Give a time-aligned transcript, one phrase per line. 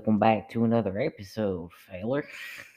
[0.00, 2.26] welcome back to another episode, Failer.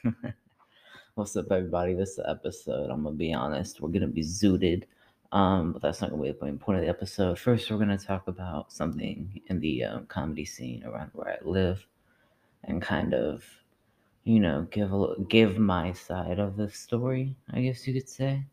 [1.15, 1.93] What's up, everybody?
[1.93, 4.83] This episode, I'm gonna be honest, we're gonna be zooted,
[5.31, 7.39] um, but that's not gonna be the main point of the episode.
[7.39, 11.87] First, we're gonna talk about something in the um, comedy scene around where I live,
[12.65, 13.45] and kind of,
[14.25, 18.43] you know, give a give my side of the story, I guess you could say,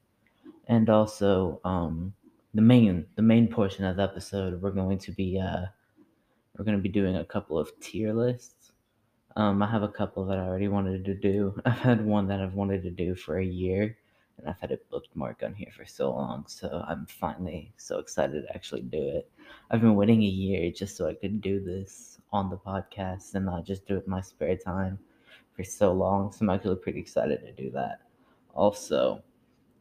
[0.69, 2.15] and also, um,
[2.55, 5.67] the main the main portion of the episode, we're going to be uh
[6.61, 8.60] we're going to be doing a couple of tier lists.
[9.37, 11.55] Um, I have a couple that I already wanted to do.
[11.65, 13.97] I've had one that I've wanted to do for a year,
[14.39, 16.45] and I've had it bookmark on here for so long.
[16.49, 19.31] So I'm finally so excited to actually do it.
[19.71, 23.47] I've been waiting a year just so I could do this on the podcast and
[23.47, 24.99] not just do it in my spare time
[25.55, 26.33] for so long.
[26.33, 28.01] So I'm actually pretty excited to do that.
[28.55, 29.23] Also,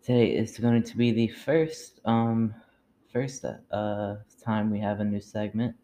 [0.03, 2.53] today is going to be the first um
[3.11, 5.75] first uh time we have a new segment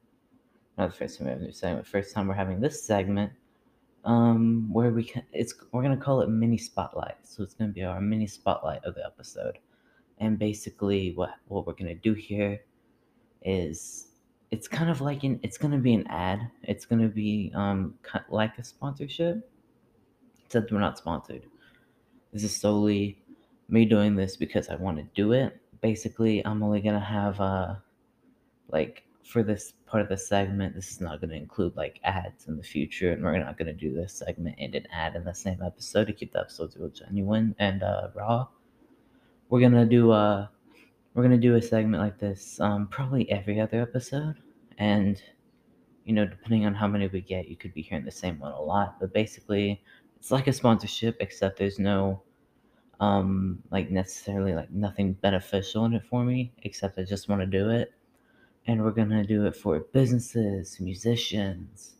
[0.78, 1.88] not the first time we have a new segment.
[1.88, 3.32] First time we're having this segment,
[4.06, 7.16] um, where we can, it's we're gonna call it mini spotlight.
[7.24, 9.58] So it's gonna be our mini spotlight of the episode,
[10.20, 12.62] and basically what what we're gonna do here
[13.44, 14.08] is
[14.52, 16.40] it's kind of like an it's gonna be an ad.
[16.64, 17.96] It's gonna be um
[18.30, 19.50] like a sponsorship,
[20.46, 21.46] except we're not sponsored.
[22.32, 23.18] This is solely
[23.70, 25.60] me doing this because I want to do it.
[25.82, 27.76] Basically, I'm only gonna have uh
[28.70, 32.48] like for this part of the segment, this is not going to include like ads
[32.48, 35.24] in the future, and we're not going to do this segment and an ad in
[35.24, 38.48] the same episode to keep the episodes real genuine and uh, raw.
[39.50, 40.50] We're gonna do a
[41.14, 44.36] we're gonna do a segment like this um, probably every other episode,
[44.78, 45.22] and
[46.04, 48.54] you know depending on how many we get, you could be hearing the same one
[48.54, 49.00] a lot.
[49.00, 49.82] But basically,
[50.18, 52.22] it's like a sponsorship, except there's no
[53.00, 57.46] um like necessarily like nothing beneficial in it for me except i just want to
[57.46, 57.94] do it
[58.68, 61.96] and we're gonna do it for businesses, musicians.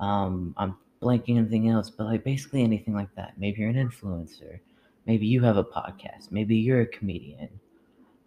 [0.00, 3.34] Um, I'm blanking anything else, but like basically anything like that.
[3.38, 4.60] Maybe you're an influencer.
[5.06, 6.30] Maybe you have a podcast.
[6.30, 7.48] Maybe you're a comedian.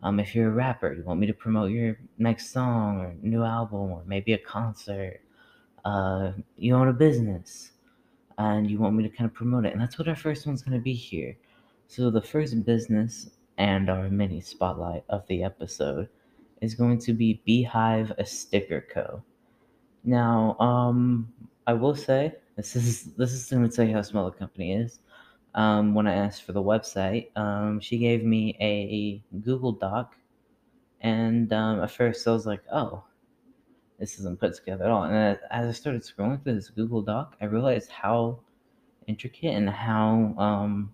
[0.03, 3.43] Um, if you're a rapper, you want me to promote your next song or new
[3.43, 5.21] album or maybe a concert.
[5.85, 7.71] Uh, you own a business
[8.37, 9.73] and you want me to kind of promote it.
[9.73, 11.37] And that's what our first one's going to be here.
[11.87, 16.09] So, the first business and our mini spotlight of the episode
[16.61, 19.21] is going to be Beehive a Sticker Co.
[20.03, 21.31] Now, um,
[21.67, 24.73] I will say this is this is going to tell you how small the company
[24.73, 24.99] is.
[25.53, 30.15] Um, when I asked for the website, um, she gave me a Google Doc,
[31.01, 33.03] and um, at first I was like, "Oh,
[33.99, 37.35] this isn't put together at all." And as I started scrolling through this Google Doc,
[37.41, 38.39] I realized how
[39.07, 40.93] intricate and how um,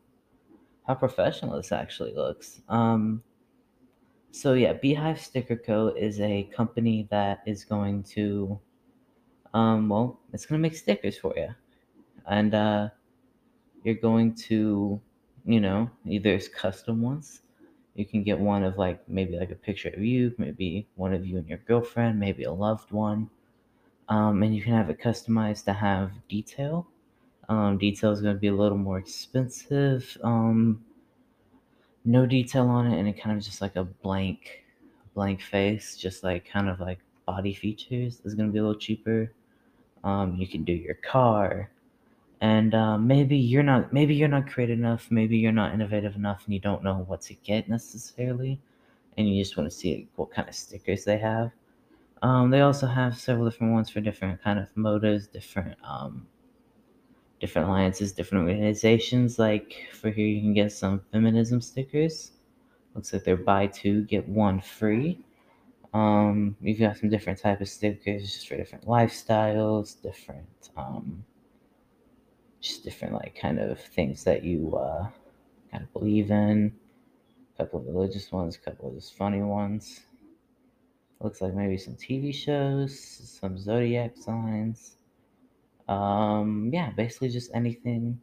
[0.88, 2.62] how professional this actually looks.
[2.70, 3.22] Um,
[4.32, 5.88] so yeah, Beehive Sticker Co.
[5.90, 8.60] is a company that is going to,
[9.54, 11.50] um, well, it's gonna make stickers for you,
[12.28, 12.90] and uh,
[13.84, 15.00] you're going to,
[15.46, 17.42] you know, either it's custom ones.
[17.96, 21.26] You can get one of like maybe like a picture of you, maybe one of
[21.26, 23.30] you and your girlfriend, maybe a loved one,
[24.10, 26.88] um, and you can have it customized to have detail.
[27.50, 30.18] Um, detail is going to be a little more expensive.
[30.24, 30.84] Um,
[32.08, 34.64] no detail on it and it kind of just like a blank
[35.14, 38.80] blank face just like kind of like body features is going to be a little
[38.80, 39.32] cheaper.
[40.04, 41.70] Um, you can do your car
[42.40, 46.46] and um, maybe you're not maybe you're not creative enough maybe you're not innovative enough
[46.46, 48.60] and you don't know what to get necessarily
[49.18, 51.52] and you just want to see what kind of stickers they have.
[52.22, 56.28] Um, they also have several different ones for different kind of motives different um,
[57.40, 59.40] different alliances, different organizations.
[59.40, 62.32] Like for here, you can get some feminism stickers.
[62.96, 65.20] Looks like they're buy two get one free.
[65.94, 71.24] Um, you've got some different type of stickers just for different lifestyles, different um,
[72.60, 75.08] just different like kind of things that you uh,
[75.72, 76.74] kind of believe in.
[77.56, 80.02] A couple of religious ones, a couple of just funny ones.
[81.20, 83.00] Looks like maybe some TV shows,
[83.40, 84.97] some zodiac signs.
[85.88, 88.20] Um, yeah, basically just anything,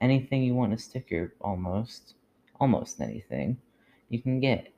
[0.00, 2.14] anything you want a sticker, almost,
[2.60, 3.58] almost anything
[4.08, 4.68] you can get,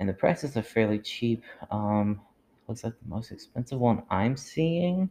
[0.00, 1.42] and the prices are fairly cheap.
[1.70, 2.20] Um,
[2.68, 5.10] looks like the most expensive one I'm seeing,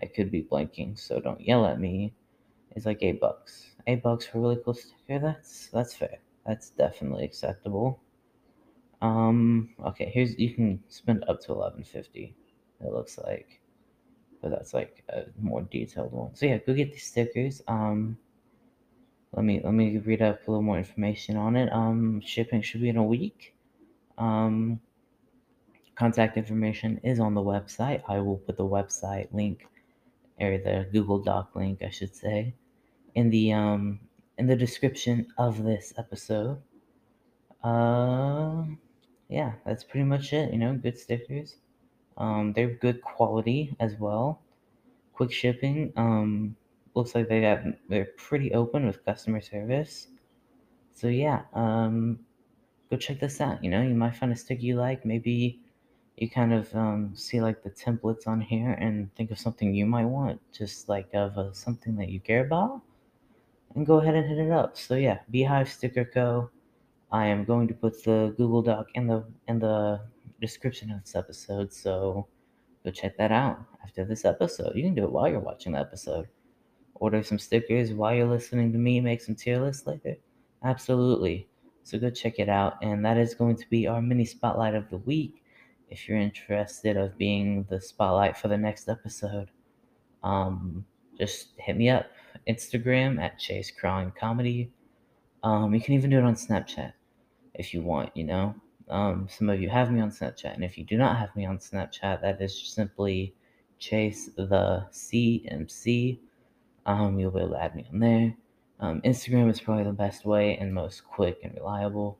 [0.00, 2.14] I could be blanking, so don't yell at me.
[2.76, 3.72] Is like eight bucks.
[3.86, 5.18] Eight bucks for a really cool sticker.
[5.18, 6.18] That's that's fair.
[6.46, 8.00] That's definitely acceptable.
[9.00, 12.36] Um, okay, here's you can spend up to eleven fifty.
[12.80, 13.60] It looks like
[14.40, 16.34] but that's like a more detailed one.
[16.34, 17.62] So yeah, go get these stickers.
[17.68, 18.18] Um,
[19.32, 21.72] let me let me read up a little more information on it.
[21.72, 23.54] Um, shipping should be in a week.
[24.16, 24.80] Um,
[25.94, 28.02] contact information is on the website.
[28.08, 29.66] I will put the website link
[30.40, 32.54] or the Google Doc link, I should say,
[33.14, 34.00] in the um
[34.38, 36.62] in the description of this episode.
[37.62, 38.64] Uh,
[39.28, 40.52] yeah, that's pretty much it.
[40.52, 41.56] You know, good stickers.
[42.18, 44.40] Um, they're good quality as well.
[45.14, 45.92] Quick shipping.
[45.96, 46.56] Um,
[46.94, 50.08] looks like they got they're pretty open with customer service.
[50.94, 52.18] So yeah, um,
[52.90, 53.62] go check this out.
[53.62, 55.04] You know, you might find a sticker you like.
[55.04, 55.60] Maybe
[56.16, 59.86] you kind of um, see like the templates on here and think of something you
[59.86, 62.82] might want, just like of uh, something that you care about,
[63.74, 64.76] and go ahead and hit it up.
[64.76, 66.50] So yeah, Beehive Sticker Co.
[67.10, 70.00] I am going to put the Google Doc in the in the
[70.40, 72.26] description of this episode, so
[72.84, 74.74] go check that out after this episode.
[74.74, 76.28] You can do it while you're watching the episode.
[76.94, 80.16] Order some stickers while you're listening to me make some tier lists later.
[80.64, 81.48] Absolutely.
[81.84, 84.90] So go check it out, and that is going to be our mini spotlight of
[84.90, 85.42] the week.
[85.90, 89.50] If you're interested of being the spotlight for the next episode,
[90.22, 90.84] um,
[91.18, 92.06] just hit me up.
[92.46, 94.70] Instagram at Chase Chron Comedy.
[95.42, 96.92] Um, you can even do it on Snapchat
[97.54, 98.54] if you want, you know.
[98.90, 101.46] Um, some of you have me on Snapchat, and if you do not have me
[101.46, 103.34] on Snapchat, that is simply
[103.78, 106.18] Chase the CMC.
[106.86, 108.34] Um, you'll be able to add me on there.
[108.80, 112.18] Um, Instagram is probably the best way and most quick and reliable.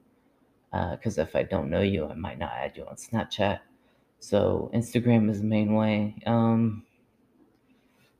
[0.70, 3.60] Because uh, if I don't know you, I might not add you on Snapchat.
[4.20, 6.16] So Instagram is the main way.
[6.26, 6.84] Um,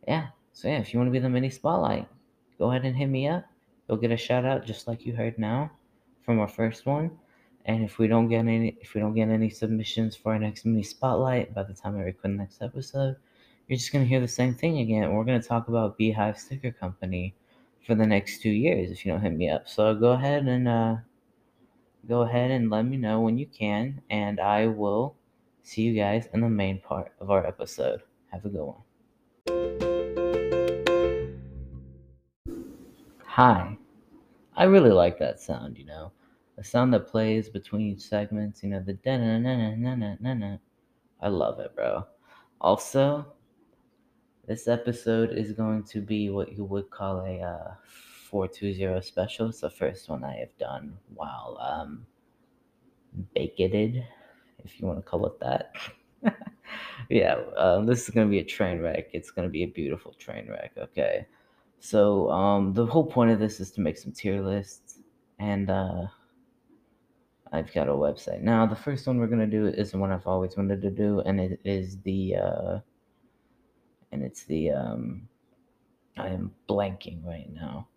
[0.06, 0.29] yeah.
[0.53, 2.09] So yeah, if you want to be the mini spotlight,
[2.59, 3.45] go ahead and hit me up.
[3.89, 5.71] You'll get a shout out just like you heard now
[6.25, 7.11] from our first one.
[7.69, 10.65] And if we don't get any, if we don't get any submissions for our next
[10.65, 13.17] mini spotlight by the time I record the next episode,
[13.67, 15.12] you're just gonna hear the same thing again.
[15.12, 17.35] We're gonna talk about Beehive Sticker Company
[17.87, 19.69] for the next two years if you don't hit me up.
[19.69, 20.97] So go ahead and uh,
[22.09, 25.14] go ahead and let me know when you can, and I will
[25.62, 28.00] see you guys in the main part of our episode.
[28.32, 28.81] Have a good one.
[33.26, 33.76] Hi.
[34.56, 36.12] I really like that sound, you know.
[36.59, 39.95] The sound that plays between each segments, you know, the da na na na na
[39.95, 40.57] na na na.
[41.23, 42.05] I love it, bro.
[42.61, 43.25] Also,
[44.49, 47.75] this episode is going to be what you would call a uh,
[48.29, 49.51] 420 special.
[49.51, 52.05] It's the first one I have done while um,
[53.37, 54.05] baketed,
[54.65, 55.77] if you want to call it that.
[57.09, 59.11] yeah, um, this is going to be a train wreck.
[59.13, 61.25] It's going to be a beautiful train wreck, okay?
[61.79, 64.99] So, um, the whole point of this is to make some tier lists,
[65.39, 66.07] and uh,
[67.53, 68.43] I've got a website.
[68.43, 70.91] Now, the first one we're going to do is the one I've always wanted to
[70.91, 72.37] do, and it is the.
[72.37, 72.79] Uh,
[74.12, 75.29] and it's the um
[76.17, 77.89] I am blanking right now.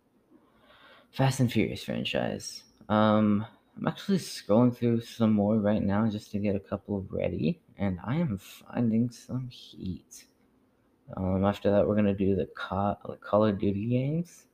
[1.11, 2.63] Fast and Furious franchise.
[2.89, 3.45] Um
[3.77, 7.99] I'm actually scrolling through some more right now just to get a couple ready, and
[8.03, 10.25] I am finding some heat.
[11.15, 12.47] Um, after that, we're gonna do the
[13.05, 14.47] the Call of Duty games.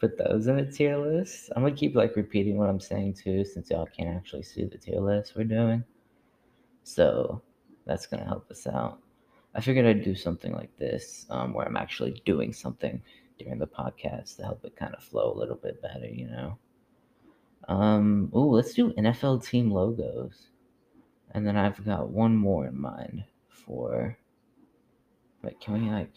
[0.00, 1.50] Put those in a tier list.
[1.54, 4.78] I'm gonna keep like repeating what I'm saying too, since y'all can't actually see the
[4.78, 5.84] tier list we're doing.
[6.84, 7.42] So
[7.84, 8.98] that's gonna help us out.
[9.54, 13.02] I figured I'd do something like this um, where I'm actually doing something
[13.38, 16.58] during the podcast to help it kind of flow a little bit better, you know.
[17.68, 20.48] Um, oh, let's do NFL team logos,
[21.32, 24.16] and then I've got one more in mind for.
[25.42, 26.14] Wait, can we like?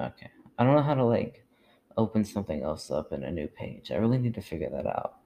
[0.00, 1.44] Okay, I don't know how to like
[1.96, 3.90] open something else up in a new page.
[3.90, 5.16] I really need to figure that out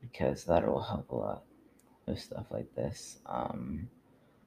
[0.00, 1.44] because that will help a lot
[2.06, 3.18] with stuff like this.
[3.26, 3.88] Um,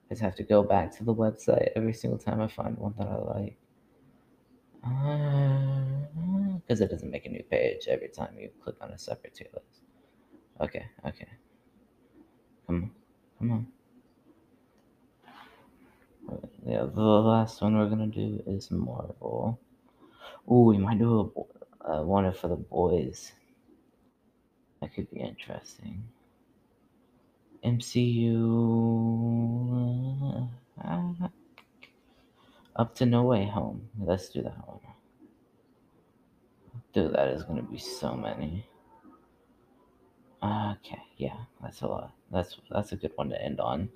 [0.09, 2.95] I just have to go back to the website every single time I find one
[2.97, 3.57] that I like.
[6.61, 9.35] Because uh, it doesn't make a new page every time you click on a separate
[9.35, 9.81] tier list.
[10.61, 11.27] Okay, okay.
[12.65, 12.91] Come on,
[13.37, 13.67] come on.
[16.65, 19.59] Yeah, the last one we're gonna do is Marvel.
[20.47, 21.31] Ooh, we might do
[21.81, 23.31] a uh, one for the boys.
[24.81, 26.03] That could be interesting.
[27.63, 28.39] MCU.
[30.83, 31.27] Uh,
[32.75, 33.89] up to No Way Home.
[33.99, 34.79] Let's do that one.
[36.93, 38.65] Dude, that is gonna be so many.
[40.41, 42.13] Okay, yeah, that's a lot.
[42.31, 43.89] That's that's a good one to end on.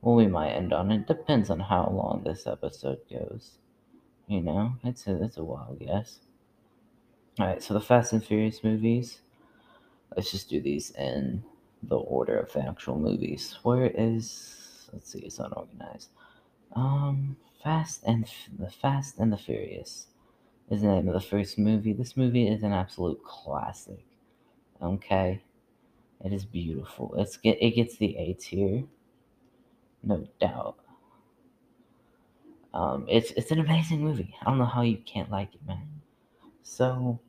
[0.00, 0.90] Well, we might end on.
[0.90, 3.58] It depends on how long this episode goes.
[4.26, 6.20] You know, it's a it's a wild guess.
[7.38, 9.20] All right, so the Fast and Furious movies.
[10.16, 11.44] Let's just do these in
[11.82, 13.58] the order of the actual movies.
[13.62, 16.10] Where is let's see, it's unorganized.
[16.74, 18.26] Um, Fast and
[18.58, 20.08] the Fast and the Furious
[20.70, 21.92] is the name of the first movie.
[21.92, 24.04] This movie is an absolute classic.
[24.82, 25.42] Okay,
[26.24, 27.14] it is beautiful.
[27.18, 28.84] It's get it gets the A tier,
[30.02, 30.76] no doubt.
[32.74, 34.34] Um, it's it's an amazing movie.
[34.40, 35.88] I don't know how you can't like it, man.
[36.62, 37.20] So,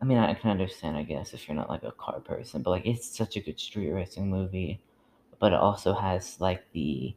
[0.00, 2.70] I mean, I can understand, I guess, if you're not like a car person, but
[2.70, 4.80] like it's such a good street racing movie.
[5.38, 7.14] But it also has like the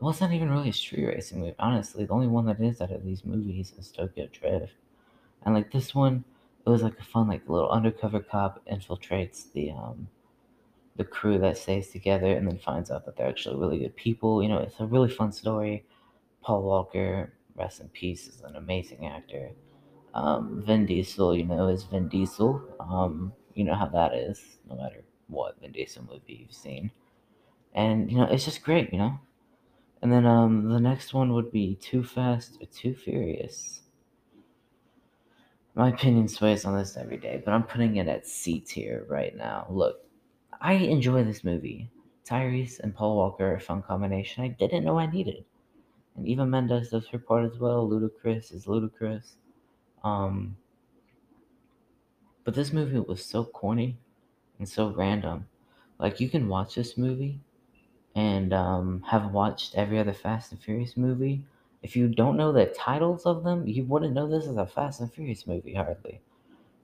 [0.00, 1.54] well, it's not even really a street racing movie.
[1.58, 4.74] Honestly, the only one that is out of these movies is Tokyo Drift,
[5.44, 6.24] and like this one,
[6.66, 10.08] it was like a fun like little undercover cop infiltrates the um
[10.96, 14.42] the crew that stays together and then finds out that they're actually really good people.
[14.42, 15.84] You know, it's a really fun story.
[16.42, 19.52] Paul Walker, rest in peace, is an amazing actor.
[20.14, 22.62] Um, Vin Diesel, you know, is Vin Diesel.
[22.80, 26.90] Um, you know how that is, no matter what Vin Diesel movie you've seen.
[27.74, 29.20] And, you know, it's just great, you know?
[30.02, 33.82] And then um, the next one would be Too Fast or Too Furious.
[35.74, 39.36] My opinion sways on this every day, but I'm putting it at C tier right
[39.36, 39.66] now.
[39.70, 40.04] Look,
[40.60, 41.90] I enjoy this movie.
[42.24, 45.44] Tyrese and Paul Walker are a fun combination I didn't know I needed.
[46.16, 47.88] And Eva Mendes does her part as well.
[47.88, 49.34] Ludacris is Ludacris.
[50.02, 50.56] Um,
[52.44, 53.98] but this movie was so corny
[54.58, 55.48] and so random.
[55.98, 57.40] Like you can watch this movie
[58.14, 61.44] and um, have watched every other Fast and Furious movie.
[61.82, 65.00] If you don't know the titles of them, you wouldn't know this is a Fast
[65.00, 66.20] and Furious movie hardly.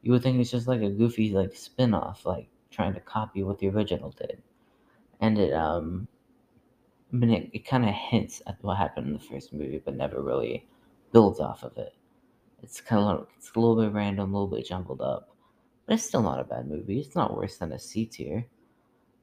[0.03, 3.59] You would think it's just like a goofy like spin-off, like trying to copy what
[3.59, 4.43] the original did.
[5.21, 6.09] And it um
[7.13, 10.23] I mean it, it kinda hints at what happened in the first movie, but never
[10.23, 10.67] really
[11.13, 11.95] builds off of it.
[12.63, 15.29] It's kind of it's a little bit random, a little bit jumbled up,
[15.87, 17.01] but it's still not a bad movie.
[17.01, 18.47] It's not worse than a C tier.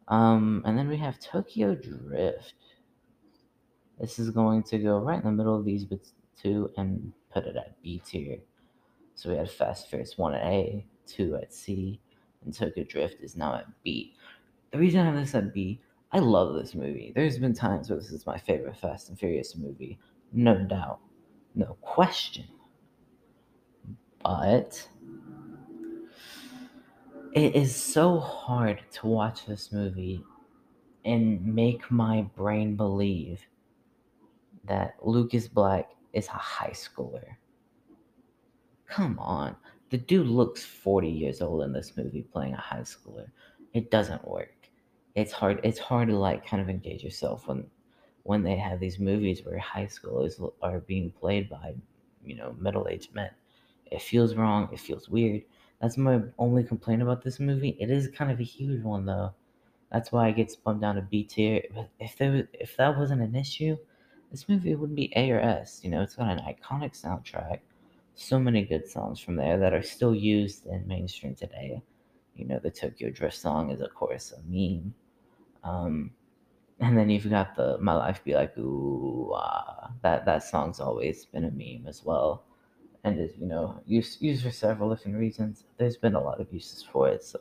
[0.07, 2.53] Um, and then we have Tokyo Drift.
[3.99, 5.85] This is going to go right in the middle of these
[6.41, 8.39] two and put it at B tier.
[9.15, 11.99] So we had Fast Furious 1 at A, 2 at C,
[12.43, 14.15] and Tokyo Drift is now at B.
[14.71, 15.79] The reason I have this at B,
[16.13, 17.11] I love this movie.
[17.15, 19.99] There's been times where this is my favorite Fast and Furious movie,
[20.31, 20.99] no doubt,
[21.55, 22.45] no question.
[24.23, 24.87] But
[27.33, 30.23] it is so hard to watch this movie
[31.03, 33.41] and make my brain believe
[34.65, 37.25] that Lucas Black is a high schooler.
[38.85, 39.55] Come on.
[39.89, 43.27] The dude looks 40 years old in this movie playing a high schooler.
[43.73, 44.52] It doesn't work.
[45.15, 47.65] It's hard it's hard to like kind of engage yourself when
[48.23, 51.75] when they have these movies where high schoolers are being played by,
[52.25, 53.31] you know, middle-aged men.
[53.91, 55.43] It feels wrong, it feels weird.
[55.81, 57.77] That's my only complaint about this movie.
[57.79, 59.33] It is kind of a huge one though.
[59.91, 61.63] That's why it gets bumped down to B tier.
[61.99, 63.77] If there if that wasn't an issue,
[64.31, 65.81] this movie wouldn't be A or S.
[65.83, 67.59] You know, it's got an iconic soundtrack
[68.15, 71.81] so many good songs from there that are still used in mainstream today.
[72.35, 74.93] You know, the Tokyo Drift song is, of course, a meme.
[75.63, 76.11] Um,
[76.79, 79.91] and then you've got the My Life Be Like Ooh ah.
[80.01, 82.43] That, that song's always been a meme as well.
[83.05, 85.65] And is, you know, used, used for several different reasons.
[85.77, 87.39] There's been a lot of uses for it, so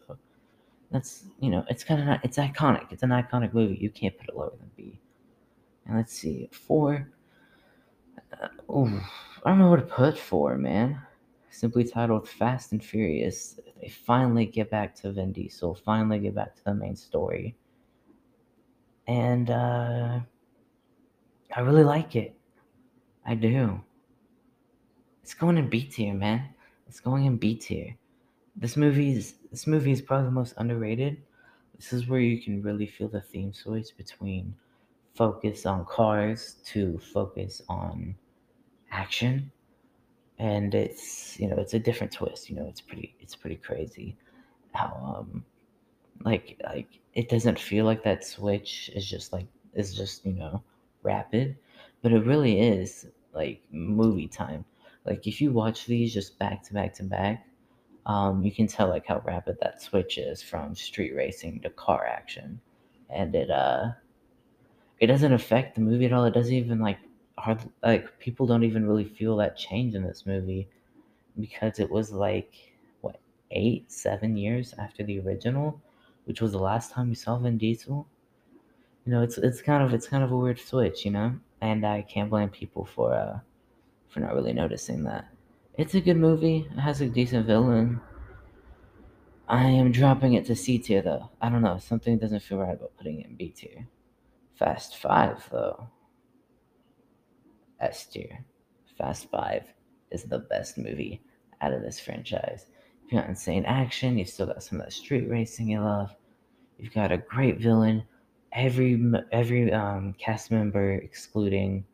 [0.90, 2.90] that's, you know, it's kind of, it's iconic.
[2.90, 3.78] It's an iconic movie.
[3.80, 5.00] You can't put it lower than B.
[5.86, 7.08] And let's see, four.
[8.32, 8.48] Uh,
[9.44, 11.00] I don't know what to put for, man.
[11.50, 13.58] Simply titled Fast and Furious.
[13.80, 17.56] They finally get back to Vin Diesel, finally get back to the main story.
[19.06, 20.20] And uh,
[21.54, 22.34] I really like it.
[23.26, 23.80] I do.
[25.22, 26.48] It's going in B tier, man.
[26.88, 27.96] It's going in B tier.
[28.56, 31.22] This movie is this movie is probably the most underrated.
[31.76, 34.54] This is where you can really feel the theme switch between
[35.14, 38.14] focus on cars to focus on
[38.90, 39.50] action
[40.38, 44.16] and it's you know it's a different twist you know it's pretty it's pretty crazy
[44.72, 45.44] how um
[46.24, 50.62] like like it doesn't feel like that switch is just like is just you know
[51.02, 51.56] rapid
[52.02, 54.64] but it really is like movie time.
[55.04, 57.46] Like if you watch these just back to back to back
[58.06, 62.06] um you can tell like how rapid that switch is from street racing to car
[62.06, 62.60] action.
[63.10, 63.92] And it uh
[65.00, 66.24] it doesn't affect the movie at all.
[66.24, 66.98] It doesn't even like
[67.38, 70.68] hard like people don't even really feel that change in this movie
[71.40, 72.54] because it was like
[73.00, 73.18] what
[73.50, 75.80] eight seven years after the original
[76.24, 78.06] which was the last time we saw vin diesel.
[79.04, 81.34] You know it's it's kind of it's kind of a weird switch you know?
[81.60, 83.38] And i can't blame people for uh
[84.08, 85.26] for not really noticing that.
[85.78, 86.68] It's a good movie.
[86.70, 88.00] It has a decent villain.
[89.48, 91.30] I am dropping it to c tier though.
[91.40, 91.78] I don't know.
[91.78, 93.88] Something doesn't feel right about putting it in b tier.
[94.54, 95.88] Fast five though.
[97.80, 98.44] S tier.
[98.96, 99.64] Fast Five
[100.10, 101.22] is the best movie
[101.60, 102.66] out of this franchise.
[103.12, 104.16] You've got insane action.
[104.16, 106.16] You've still got some of that street racing you love.
[106.78, 108.04] You've got a great villain.
[108.52, 108.98] Every
[109.30, 111.84] every um, cast member, excluding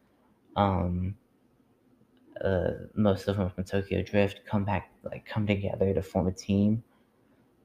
[0.54, 1.16] um,
[2.44, 6.32] uh, most of them from Tokyo Drift come back, like come together to form a
[6.32, 6.84] team,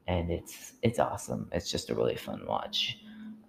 [0.07, 1.47] and it's it's awesome.
[1.51, 2.97] It's just a really fun watch.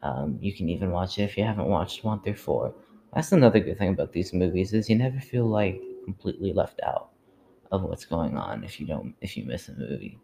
[0.02, 2.74] Um, you can even watch it if you haven't watched one through four.
[3.14, 7.13] That's another good thing about these movies is you never feel like completely left out
[7.72, 10.18] of what's going on if you don't if you miss a movie,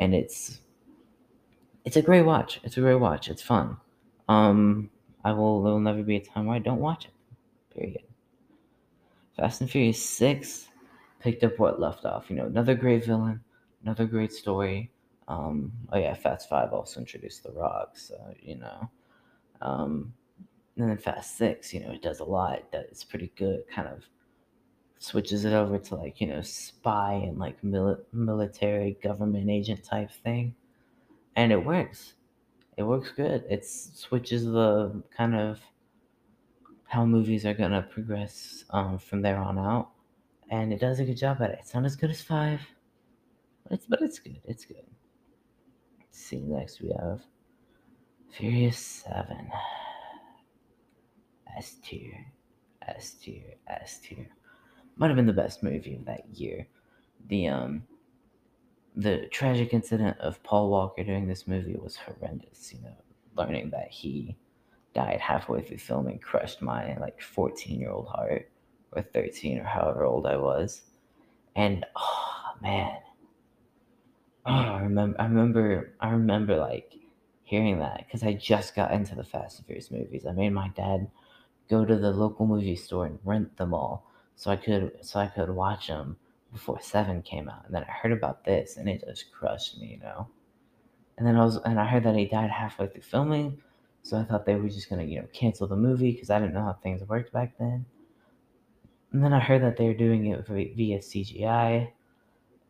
[0.00, 0.60] and it's
[1.84, 2.60] it's a great watch.
[2.64, 3.28] It's a great watch.
[3.28, 3.76] It's fun.
[4.28, 4.90] Um,
[5.24, 5.62] I will.
[5.62, 7.12] There will never be a time where I don't watch it.
[7.74, 8.02] Period.
[9.36, 10.68] Fast and Furious Six
[11.20, 12.30] picked up what left off.
[12.30, 13.40] You know, another great villain,
[13.82, 14.90] another great story.
[15.28, 18.90] Um, oh yeah, Fast Five also introduced The Rock, so you know.
[19.60, 20.12] Um,
[20.76, 22.70] and then Fast Six, you know, it does a lot.
[22.72, 23.64] That It's pretty good.
[23.68, 24.04] Kind of
[24.98, 30.10] switches it over to like you know spy and like mil- military government agent type
[30.10, 30.54] thing,
[31.36, 32.14] and it works.
[32.76, 33.44] It works good.
[33.48, 35.60] It switches the kind of
[36.84, 39.90] how movies are gonna progress um, from there on out,
[40.50, 41.58] and it does a good job at it.
[41.60, 42.60] It's not as good as five,
[43.64, 44.40] but it's but it's good.
[44.44, 44.84] It's good.
[45.98, 47.22] Let's see, next we have
[48.30, 49.50] Furious Seven.
[51.56, 52.26] S tier,
[52.86, 54.28] S tier, S tier.
[54.96, 56.66] Might have been the best movie of that year.
[57.28, 57.82] The um,
[58.96, 62.72] the tragic incident of Paul Walker during this movie was horrendous.
[62.72, 62.96] You know,
[63.36, 64.36] learning that he
[64.94, 68.50] died halfway through filming crushed my like 14 year old heart
[68.92, 70.82] or 13 or however old I was.
[71.54, 72.96] And oh man.
[74.46, 76.94] Oh, I remember I remember I remember like
[77.42, 80.24] hearing that because I just got into the Fast and Furious movies.
[80.26, 81.10] I made my dad
[81.68, 85.26] go to the local movie store and rent them all so I could so I
[85.26, 86.16] could watch them
[86.52, 87.64] before seven came out.
[87.66, 90.28] And then I heard about this and it just crushed me, you know.
[91.18, 93.58] And then I was and I heard that he died halfway through filming,
[94.02, 96.54] so I thought they were just gonna, you know, cancel the movie because I didn't
[96.54, 97.86] know how things worked back then.
[99.12, 101.90] And then I heard that they were doing it via CGI.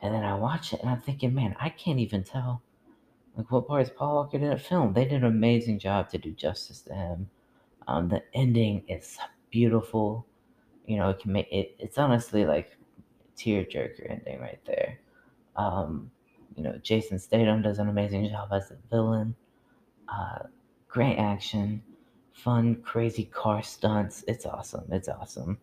[0.00, 2.62] And then I watched it and I'm thinking, man, I can't even tell
[3.36, 4.92] like what parts Paul Walker didn't film.
[4.92, 7.30] They did an amazing job to do justice to him.
[7.88, 9.18] Um, the ending is
[9.50, 10.26] beautiful.
[10.86, 11.74] You know, it can make it.
[11.78, 12.76] It's honestly like
[13.36, 14.98] tear jerker ending right there.
[15.56, 16.10] Um,
[16.56, 19.34] you know, Jason Statham does an amazing job as the villain.
[20.08, 20.44] Uh,
[20.88, 21.82] great action,
[22.32, 24.24] fun, crazy car stunts.
[24.28, 24.84] It's awesome.
[24.90, 25.58] It's awesome.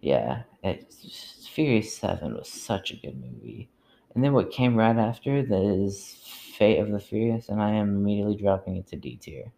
[0.00, 3.68] Yeah, it's Furious Seven was such a good movie.
[4.14, 6.18] And then what came right after that is
[6.56, 9.52] Fate of the Furious, and I am immediately dropping it to D tier.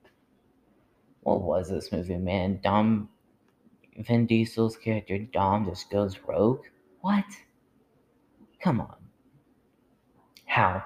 [1.23, 2.61] What was this movie, man?
[2.63, 3.11] Dom
[3.99, 6.65] Vin Diesel's character Dom just goes rogue?
[7.01, 7.25] What?
[8.61, 8.97] Come on.
[10.47, 10.85] How?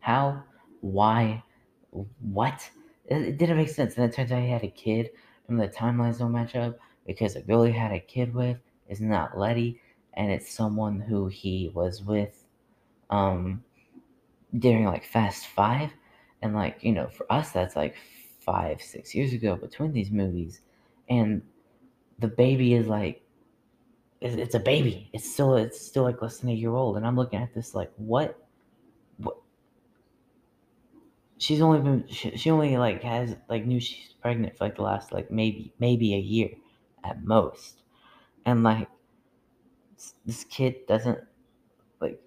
[0.00, 0.42] How?
[0.80, 1.42] Why?
[2.20, 2.68] What?
[3.06, 3.96] It, didn't make sense.
[3.96, 5.10] And it turns out he had a kid.
[5.48, 9.00] And the timelines don't match up because the girl he had a kid with is
[9.00, 9.80] not Letty,
[10.14, 12.44] and it's someone who he was with
[13.10, 13.62] um
[14.58, 15.90] during like Fast Five.
[16.42, 17.94] And like, you know, for us that's like
[18.40, 20.60] five, six years ago between these movies.
[21.08, 21.42] And
[22.18, 23.24] the baby is like
[24.24, 25.10] it's a baby.
[25.12, 26.96] It's still it's still like less than a year old.
[26.96, 28.42] And I'm looking at this like what?
[29.18, 29.36] What?
[31.36, 34.82] She's only been she, she only like has like knew she's pregnant for like the
[34.82, 36.50] last like maybe maybe a year
[37.04, 37.82] at most.
[38.46, 38.88] And like
[40.24, 41.18] this kid doesn't
[42.00, 42.18] like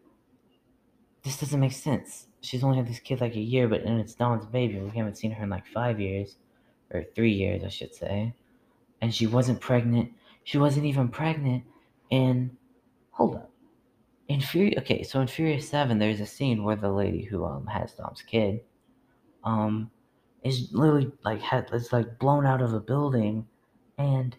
[1.23, 2.27] this doesn't make sense.
[2.41, 4.79] She's only had this kid like a year but then it's Dom's baby.
[4.79, 6.37] We haven't seen her in like five years
[6.91, 8.35] or three years I should say
[9.01, 10.11] and she wasn't pregnant
[10.43, 11.63] she wasn't even pregnant
[12.11, 12.55] and
[13.11, 13.51] hold up
[14.27, 17.65] in Fury okay so in Furious 7 there's a scene where the lady who um
[17.67, 18.61] has Dom's kid
[19.47, 19.89] um,
[20.43, 23.47] is literally like had it's like blown out of a building,
[23.97, 24.35] and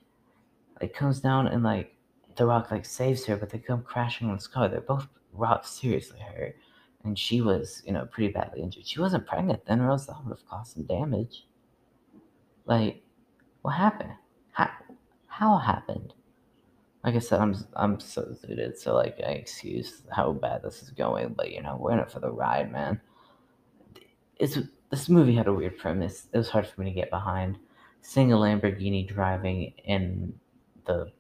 [0.81, 1.97] it comes down and like
[2.37, 4.68] the Rock like saves her, but they come crashing on this car.
[4.68, 6.57] They're both Rock seriously hurt,
[7.05, 8.87] and she was you know pretty badly injured.
[8.87, 11.47] She wasn't pregnant then, or else that would have caused some damage.
[12.66, 13.03] Like,
[13.62, 14.12] what happened?
[15.38, 16.14] How happened?
[17.05, 20.90] Like I said, I'm I'm so zooted, so like I excuse how bad this is
[20.90, 23.01] going, but you know we're in it for the ride, man.
[24.40, 24.59] It's
[24.90, 26.27] this movie had a weird premise.
[26.33, 27.57] It was hard for me to get behind.
[28.01, 30.35] Seeing a Lamborghini driving in
[30.87, 31.12] the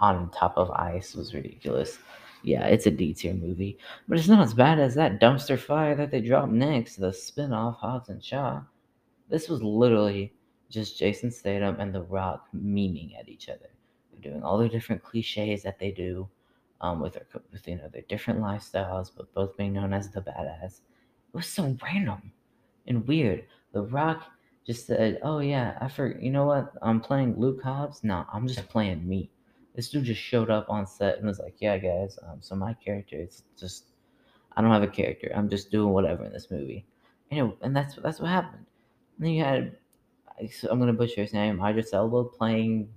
[0.00, 2.00] on top of ice was ridiculous.
[2.42, 3.78] Yeah, it's a D tier movie,
[4.08, 7.52] but it's not as bad as that dumpster fire that they dropped next, the spin
[7.52, 8.62] off Hobbs and Shaw.
[9.28, 10.32] This was literally
[10.70, 13.70] just Jason Statham and The Rock memeing at each other.
[14.10, 16.28] They're doing all the different cliches that they do
[16.80, 20.20] um, with their with you know their different lifestyles, but both being known as the
[20.20, 20.80] badass.
[21.32, 22.32] It was so random
[22.86, 23.44] and weird.
[23.72, 24.24] The Rock
[24.66, 26.72] just said, "Oh yeah, I for you know what?
[26.82, 28.02] I'm playing Luke Hobbs.
[28.04, 29.30] No, I'm just playing me."
[29.74, 32.74] This dude just showed up on set and was like, "Yeah, guys, um, so my
[32.74, 33.84] character is just
[34.56, 35.30] I don't have a character.
[35.34, 36.86] I'm just doing whatever in this movie."
[37.30, 38.66] And, it, and that's that's what happened.
[39.18, 39.76] And then you had
[40.38, 42.88] I'm gonna butcher his name, Idris Elba playing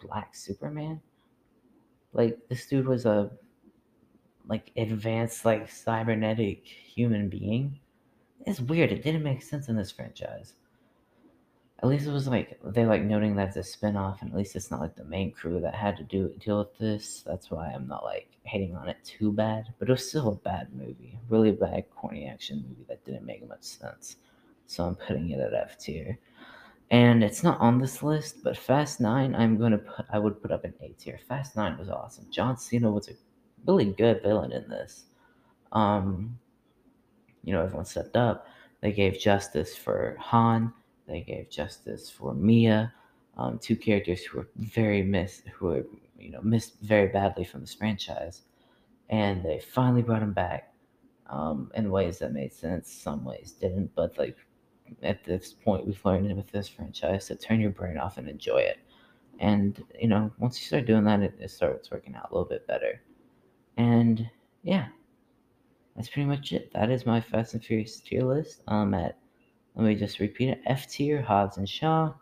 [0.00, 1.00] Black Superman.
[2.12, 3.30] Like this dude was a
[4.48, 7.78] like advanced like cybernetic human being.
[8.46, 8.92] It's weird.
[8.92, 10.54] It didn't make sense in this franchise
[11.82, 14.54] at least it was like they like noting that it's a spin-off and at least
[14.54, 17.68] it's not like the main crew that had to do deal with this that's why
[17.68, 21.18] i'm not like hating on it too bad but it was still a bad movie
[21.28, 24.16] really bad corny action movie that didn't make much sense
[24.66, 26.18] so i'm putting it at f tier
[26.92, 30.52] and it's not on this list but fast 9 i'm to put i would put
[30.52, 31.18] up an a tier.
[31.26, 32.26] Fast 9 was awesome.
[32.30, 33.14] John cena was a
[33.66, 35.06] really good villain in this.
[35.72, 36.38] Um
[37.42, 38.46] you know everyone stepped up.
[38.82, 40.72] They gave justice for han.
[41.08, 42.92] They gave justice for Mia,
[43.36, 45.86] um, two characters who were very missed, who were
[46.18, 48.42] you know missed very badly from this franchise,
[49.08, 50.72] and they finally brought him back
[51.28, 52.92] um, in ways that made sense.
[52.92, 54.36] Some ways didn't, but like
[55.02, 58.58] at this point, we've learned with this franchise to turn your brain off and enjoy
[58.58, 58.78] it.
[59.38, 62.48] And you know, once you start doing that, it, it starts working out a little
[62.48, 63.00] bit better.
[63.76, 64.28] And
[64.62, 64.88] yeah,
[65.96, 66.72] that's pretty much it.
[66.72, 68.62] That is my Fast and Furious tier list.
[68.68, 69.18] Um, at
[69.74, 70.60] let me just repeat it.
[70.66, 72.12] F tier, Hobbs and Shaw.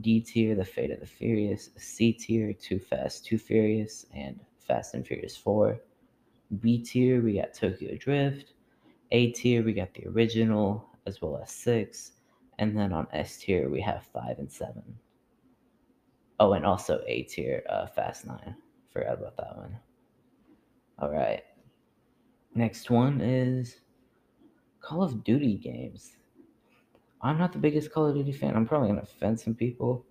[0.00, 1.70] D tier, The Fate of the Furious.
[1.76, 5.80] C tier, Too Fast, Too Furious, and Fast and Furious 4.
[6.60, 8.52] B tier, we got Tokyo Drift.
[9.12, 12.12] A tier, we got the original, as well as 6.
[12.58, 14.82] And then on S tier, we have 5 and 7.
[16.40, 18.54] Oh, and also A tier, uh, Fast 9.
[18.90, 19.76] Forgot about that one.
[21.00, 21.42] All right.
[22.54, 23.80] Next one is
[24.80, 26.16] Call of Duty games.
[27.20, 28.54] I'm not the biggest Call of Duty fan.
[28.56, 30.04] I'm probably gonna offend some people.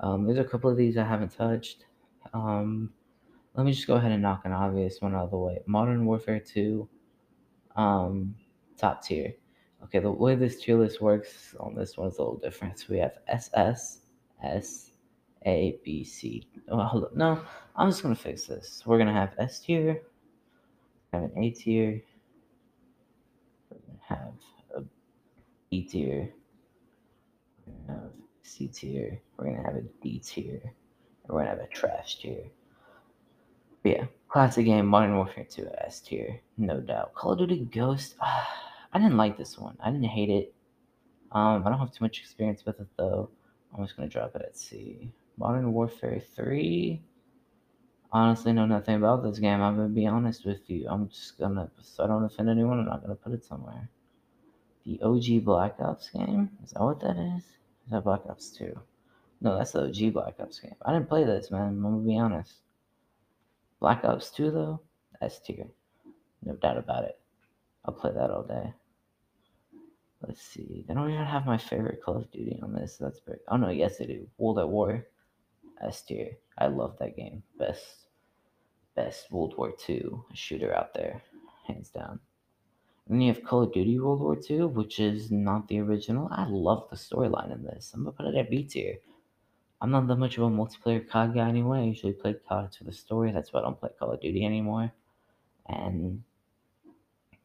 [0.00, 1.84] Um, there's a couple of these I haven't touched.
[2.32, 2.90] Um,
[3.54, 5.58] let me just go ahead and knock an obvious one out of the way.
[5.66, 6.88] Modern Warfare 2,
[7.76, 8.34] um,
[8.76, 9.34] top tier.
[9.84, 12.78] Okay, the way this tier list works on this one is a little different.
[12.78, 14.00] So we have SS,
[14.42, 14.90] S,
[15.46, 16.46] A, B, C.
[16.68, 17.16] Oh, hold up.
[17.16, 17.40] No,
[17.76, 18.82] I'm just gonna fix this.
[18.84, 20.02] We're gonna have S tier,
[21.12, 22.02] have an A tier,
[23.70, 24.32] we're have
[24.76, 24.82] a
[25.70, 26.32] B tier,
[27.86, 28.10] have
[28.42, 30.72] C tier, we're gonna have a D tier, and
[31.28, 32.44] we're gonna have a trash tier.
[33.82, 37.14] But yeah, classic game, Modern Warfare 2 S tier, no doubt.
[37.14, 38.44] Call of Duty Ghost, uh,
[38.92, 39.76] I didn't like this one.
[39.80, 40.54] I didn't hate it.
[41.30, 43.30] Um, I don't have too much experience with it though.
[43.74, 45.10] I'm just gonna drop it at C.
[45.36, 47.00] Modern Warfare 3.
[48.10, 49.60] Honestly, know nothing about this game.
[49.60, 50.86] I'm gonna be honest with you.
[50.88, 52.78] I'm just gonna, so I don't offend anyone.
[52.78, 53.90] I'm not gonna put it somewhere.
[54.86, 56.50] The OG Black Ops game.
[56.64, 57.42] Is that what that is?
[57.42, 58.74] Is that Black Ops 2?
[59.42, 60.74] No, that's the OG Black Ops game.
[60.82, 61.68] I didn't play this, man.
[61.68, 62.54] I'm gonna be honest.
[63.80, 64.80] Black Ops 2, though,
[65.20, 65.66] S tier.
[66.42, 67.18] No doubt about it.
[67.84, 68.72] I'll play that all day.
[70.26, 70.84] Let's see.
[70.86, 72.96] They don't even have my favorite Call of Duty on this.
[72.98, 73.38] That's very.
[73.48, 74.26] Oh no, yes they do.
[74.36, 75.06] World at War.
[75.80, 76.36] S tier.
[76.58, 77.42] I love that game.
[77.58, 78.08] Best,
[78.96, 81.22] best World War II shooter out there,
[81.66, 82.18] hands down.
[83.08, 86.28] And you have Call of Duty World War II, which is not the original.
[86.32, 87.92] I love the storyline in this.
[87.94, 88.96] I'm gonna put it at B tier.
[89.80, 91.78] I'm not that much of a multiplayer COD guy anyway.
[91.78, 93.30] I usually play COD for the story.
[93.30, 94.92] That's why I don't play Call of Duty anymore.
[95.66, 96.24] And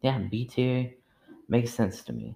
[0.04, 0.92] yeah, B tier
[1.48, 2.36] makes sense to me.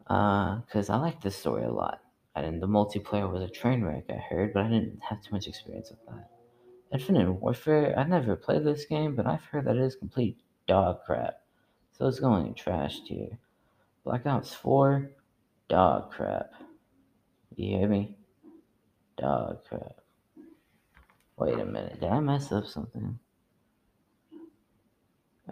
[0.00, 2.02] Because uh, I like this story a lot.
[2.36, 5.48] And the multiplayer was a train wreck, I heard, but I didn't have too much
[5.48, 6.28] experience with that.
[6.92, 11.02] Infinite Warfare, I never played this game, but I've heard that it is complete dog
[11.06, 11.40] crap.
[11.92, 13.38] So it's going trash tier.
[14.04, 15.10] Black Ops 4,
[15.68, 16.52] dog crap.
[17.56, 18.18] You hear me?
[19.16, 19.96] Dog crap.
[21.38, 23.18] Wait a minute, did I mess up something?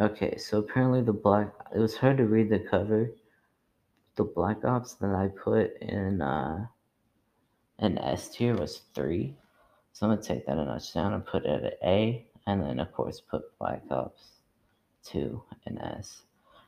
[0.00, 3.12] Okay, so apparently the black it was hard to read the cover.
[4.16, 6.66] The Black Ops that I put in uh
[7.78, 9.36] in S tier was three.
[9.92, 12.80] So I'm gonna take that a notch down and put it at A, and then
[12.80, 14.40] of course put Black Ops
[15.04, 16.22] 2 in S.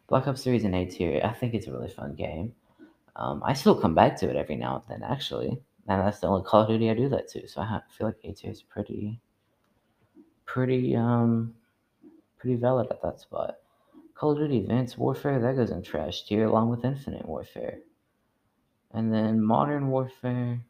[0.09, 1.21] Black Ops 3 is an A tier.
[1.25, 2.55] I think it's a really fun game.
[3.17, 5.49] Um, I still come back to it every now and then, actually,
[5.89, 7.49] and that's the only Call of Duty I do that to.
[7.49, 9.21] So I feel like A tier is pretty,
[10.45, 11.55] pretty, um,
[12.39, 13.57] pretty valid at that spot.
[14.15, 17.81] Call of Duty Advanced Warfare that goes in trash tier along with Infinite Warfare,
[18.93, 20.61] and then Modern Warfare,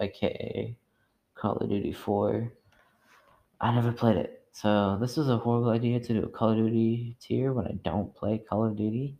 [0.00, 0.74] aka
[1.34, 2.52] Call of Duty 4.
[3.60, 4.44] I never played it.
[4.52, 7.72] So this was a horrible idea to do a Call of Duty tier when I
[7.84, 9.16] don't play Call of Duty.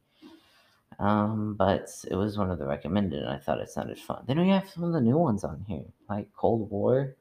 [0.98, 4.24] Um, but it was one of the recommended, and I thought it sounded fun.
[4.26, 7.16] Then we have some of the new ones on here, like Cold War.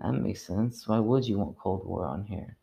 [0.00, 0.88] That makes sense.
[0.88, 2.56] Why would you want Cold War on here?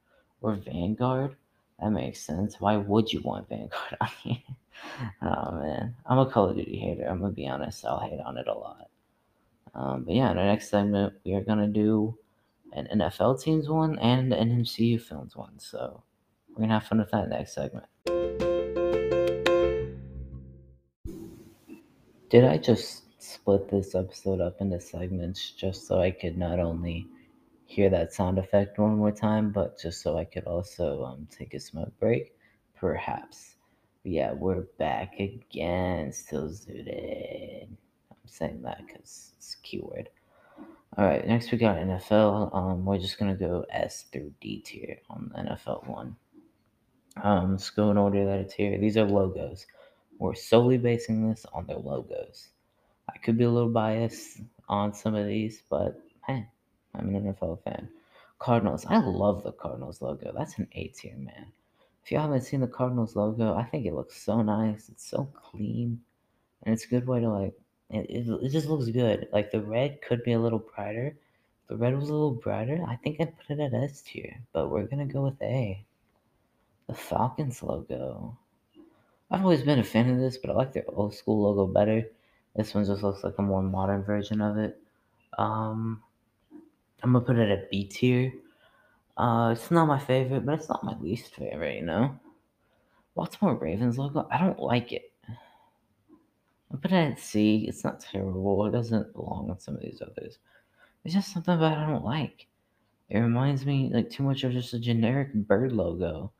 [0.43, 1.37] Or Vanguard?
[1.79, 2.59] That makes sense.
[2.59, 4.37] Why would you want Vanguard on here?
[5.21, 7.07] oh man, I'm a Call of Duty hater.
[7.07, 7.85] I'm gonna be honest.
[7.85, 8.89] I'll hate on it a lot.
[9.73, 12.17] Um, but yeah, in our next segment, we are gonna do
[12.73, 15.57] an NFL teams one and an MCU films one.
[15.59, 16.03] So
[16.49, 17.85] we're gonna have fun with that next segment.
[22.29, 27.07] Did I just split this episode up into segments just so I could not only
[27.73, 31.55] hear that sound effect one more time, but just so I could also um, take
[31.55, 32.35] a smoke break?
[32.75, 33.55] Perhaps.
[34.03, 37.67] But yeah, we're back again, still zooted.
[38.11, 40.09] I'm saying that because it's keyword.
[40.97, 42.55] All right, next we got NFL.
[42.55, 46.15] Um, we're just gonna go S through D tier on the NFL one.
[47.23, 48.77] Um, let's go in order that it's here.
[48.77, 49.65] These are logos.
[50.19, 52.49] We're solely basing this on their logos.
[53.09, 56.47] I could be a little biased on some of these, but man,
[56.95, 57.89] I'm an NFL fan.
[58.39, 58.85] Cardinals.
[58.87, 60.33] I love the Cardinals logo.
[60.35, 61.47] That's an A tier, man.
[62.03, 64.89] If you haven't seen the Cardinals logo, I think it looks so nice.
[64.89, 66.01] It's so clean,
[66.63, 67.53] and it's a good way to like.
[67.89, 69.27] It, it, it just looks good.
[69.31, 71.15] Like the red could be a little brighter.
[71.63, 74.35] If the red was a little brighter, I think I'd put it at S tier.
[74.51, 75.83] But we're gonna go with A.
[76.87, 78.37] The Falcons logo.
[79.31, 82.03] I've always been a fan of this, but I like their old school logo better.
[82.55, 84.77] This one just looks like a more modern version of it.
[85.37, 86.03] Um,
[87.03, 88.31] I'm gonna put it at B tier.
[89.17, 91.75] Uh, it's not my favorite, but it's not my least favorite.
[91.75, 92.17] You know,
[93.13, 94.27] Baltimore Ravens logo.
[94.31, 95.11] I don't like it.
[95.29, 97.65] I put it at C.
[97.67, 98.65] It's not terrible.
[98.65, 100.39] It doesn't belong with some of these others.
[101.03, 102.47] It's just something it I don't like.
[103.09, 106.31] It reminds me like too much of just a generic bird logo.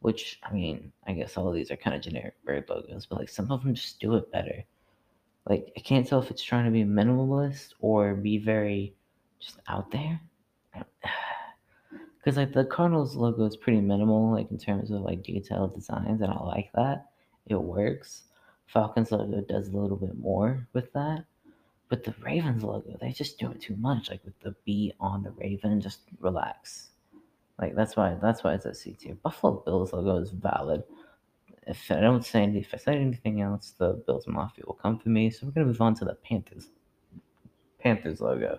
[0.00, 3.18] Which I mean, I guess all of these are kind of generic bird logos, but
[3.18, 4.64] like some of them just do it better.
[5.48, 8.94] Like I can't tell if it's trying to be minimalist or be very
[9.42, 10.20] just out there.
[12.24, 16.20] Because like the Cardinals logo is pretty minimal, like in terms of like detailed designs,
[16.20, 17.06] and I like that.
[17.46, 18.22] It works.
[18.66, 21.24] Falcons logo does a little bit more with that.
[21.88, 24.08] But the Ravens logo, they just do it too much.
[24.08, 26.90] Like with the B on the Raven, just relax.
[27.60, 29.16] Like that's why that's why it's at C tier.
[29.16, 30.84] Buffalo Bills logo is valid.
[31.66, 34.98] If I don't say anything, if I say anything else, the Bills Mafia will come
[34.98, 35.30] for me.
[35.30, 36.70] So we're gonna move on to the Panthers.
[37.78, 38.58] Panthers logo.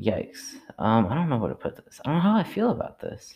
[0.00, 0.54] Yikes.
[0.78, 2.00] Um, I don't know where to put this.
[2.04, 3.34] I don't know how I feel about this.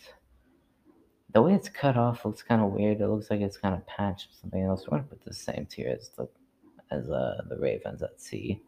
[1.33, 3.01] The way it's cut off looks kind of weird.
[3.01, 4.85] It looks like it's kind of patched or something else.
[4.85, 6.27] We're gonna put the same tier as the
[6.91, 8.61] as uh, the Ravens at C.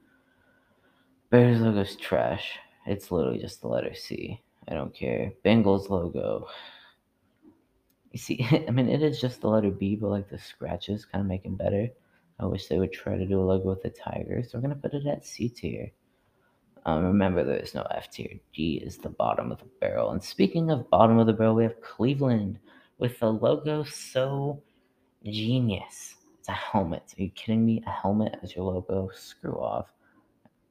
[1.29, 2.57] Bears logo's trash.
[2.87, 4.41] It's literally just the letter C.
[4.67, 5.31] I don't care.
[5.45, 6.47] Bengals logo.
[8.11, 11.21] You see, I mean, it is just the letter B, but like the scratches kind
[11.21, 11.87] of make it better.
[12.39, 14.75] I wish they would try to do a logo with the tiger, so we're gonna
[14.75, 15.91] put it at C tier.
[16.85, 18.39] Um, remember, there is no F tier.
[18.53, 20.11] G is the bottom of the barrel.
[20.11, 22.59] And speaking of bottom of the barrel, we have Cleveland
[22.99, 24.61] with the logo so
[25.23, 26.15] genius.
[26.39, 27.15] It's a helmet.
[27.17, 27.83] Are you kidding me?
[27.87, 29.09] A helmet as your logo?
[29.15, 29.87] Screw off.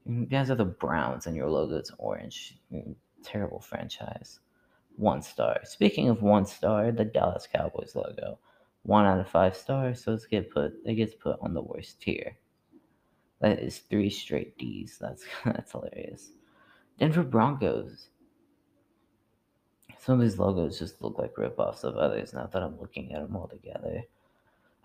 [0.06, 2.58] You guys are the Browns and your logo is orange.
[3.24, 4.38] Terrible franchise.
[4.96, 5.60] One star.
[5.64, 8.38] Speaking of one star, the Dallas Cowboys logo.
[8.84, 12.00] One out of five stars, so it's get put it gets put on the worst
[12.02, 12.36] tier.
[13.40, 14.98] That is three straight D's.
[15.00, 16.30] That's that's hilarious.
[16.98, 18.08] Denver Broncos.
[19.98, 23.22] Some of these logos just look like ripoffs of others now that I'm looking at
[23.22, 24.02] them all together.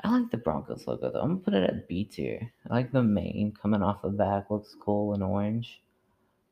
[0.01, 1.19] I like the Broncos logo though.
[1.19, 2.51] I'm gonna put it at B tier.
[2.69, 5.81] I like the mane coming off the back, looks cool and orange.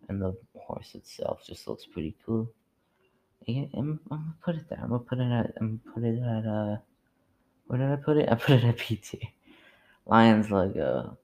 [0.09, 2.51] And the horse itself just looks pretty cool.
[3.45, 4.79] Yeah, I'm, I'm gonna put it there.
[4.81, 6.77] I'm gonna put it at I'm gonna put it at uh
[7.67, 8.29] where did I put it?
[8.29, 9.29] I put it at B tier.
[10.05, 11.17] Lions logo.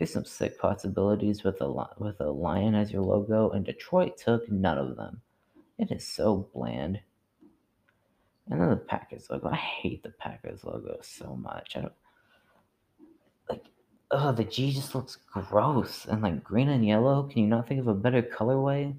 [0.00, 4.50] There's some sick possibilities with a with a lion as your logo, and Detroit took
[4.50, 5.20] none of them.
[5.76, 7.00] It is so bland.
[8.48, 9.50] And then the Packers logo.
[9.50, 11.76] I hate the Packers logo so much.
[11.76, 11.92] I don't
[13.50, 13.66] like.
[14.10, 17.24] Oh, the G just looks gross and like green and yellow.
[17.24, 18.96] Can you not think of a better colorway?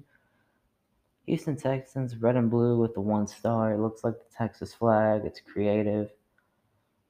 [1.26, 3.72] Houston Texans, red and blue with the one star.
[3.72, 5.22] It looks like the Texas flag.
[5.24, 6.10] It's creative.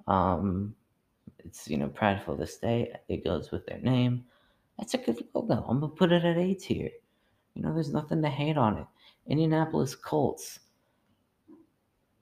[0.07, 0.77] Um,
[1.45, 2.93] it's you know prideful to state.
[3.09, 4.25] It goes with their name.
[4.79, 5.65] That's a good logo.
[5.69, 6.91] I'm gonna put it at A tier.
[7.55, 8.87] You know, there's nothing to hate on it.
[9.27, 10.61] Indianapolis Colts.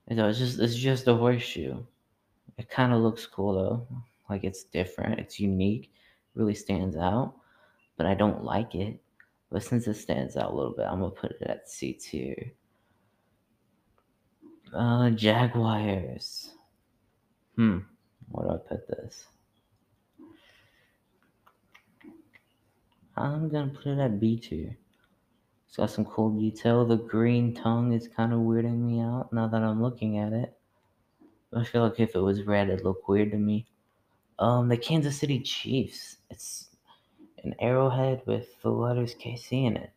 [0.09, 1.83] You know, it's just it's just a horseshoe.
[2.57, 3.87] It kind of looks cool though.
[4.29, 5.19] Like it's different.
[5.19, 5.91] It's unique.
[6.35, 7.35] Really stands out.
[7.97, 9.01] But I don't like it.
[9.51, 12.53] But since it stands out a little bit, I'm gonna put it at C tier.
[14.73, 16.51] Uh, Jaguars.
[17.55, 17.79] Hmm.
[18.31, 19.25] Where do I put this?
[23.15, 24.75] I'm gonna put it at B2.
[25.67, 26.85] It's got some cool detail.
[26.85, 30.57] The green tongue is kind of weirding me out now that I'm looking at it.
[31.53, 33.67] I feel like if it was red, it'd look weird to me.
[34.39, 36.17] Um, the Kansas City Chiefs.
[36.29, 36.69] It's
[37.43, 39.91] an arrowhead with the letters KC in it.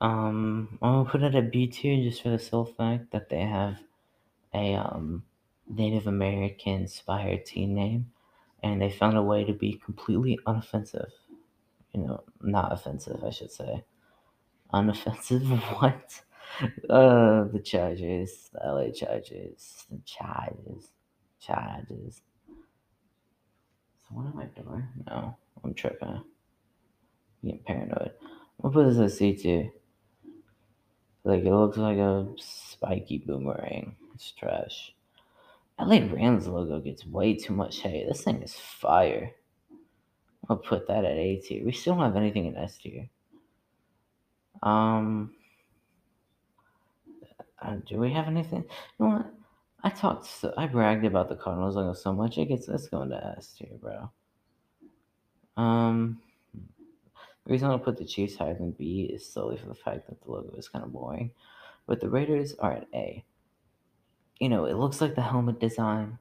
[0.00, 3.78] Um, I'm gonna put it at B2 just for the sole fact that they have
[4.54, 5.24] a um,
[5.68, 8.10] Native American inspired team name,
[8.62, 11.10] and they found a way to be completely unoffensive.
[11.92, 13.84] You know, not offensive, I should say.
[14.72, 15.46] Unoffensive?
[15.80, 16.22] What?
[16.88, 20.90] Uh, the Chargers, the LA Chargers, the Chargers,
[21.38, 22.22] Chargers.
[24.06, 24.88] Someone at my door?
[25.06, 26.08] No, I'm tripping.
[26.08, 26.24] I'm
[27.44, 28.12] getting paranoid.
[28.64, 29.70] I'll put this at C2.
[31.24, 33.96] Like, it looks like a spiky boomerang.
[34.14, 34.94] It's trash.
[35.78, 38.06] LA Rams logo gets way too much hate.
[38.08, 39.32] This thing is fire.
[40.48, 41.64] I'll put that at A tier.
[41.64, 43.08] We still don't have anything in S tier.
[44.62, 45.32] Um,
[47.60, 48.64] uh, do we have anything?
[48.98, 49.34] You know what?
[49.84, 52.38] I talked, so, I bragged about the Cardinals logo so much.
[52.38, 54.10] It gets let's go into S tier, bro.
[55.56, 56.20] Um,
[56.54, 60.22] the reason I'll put the Chiefs higher than B is solely for the fact that
[60.22, 61.30] the logo is kind of boring,
[61.86, 63.24] but the Raiders are at A.
[64.40, 66.18] You know, it looks like the helmet design,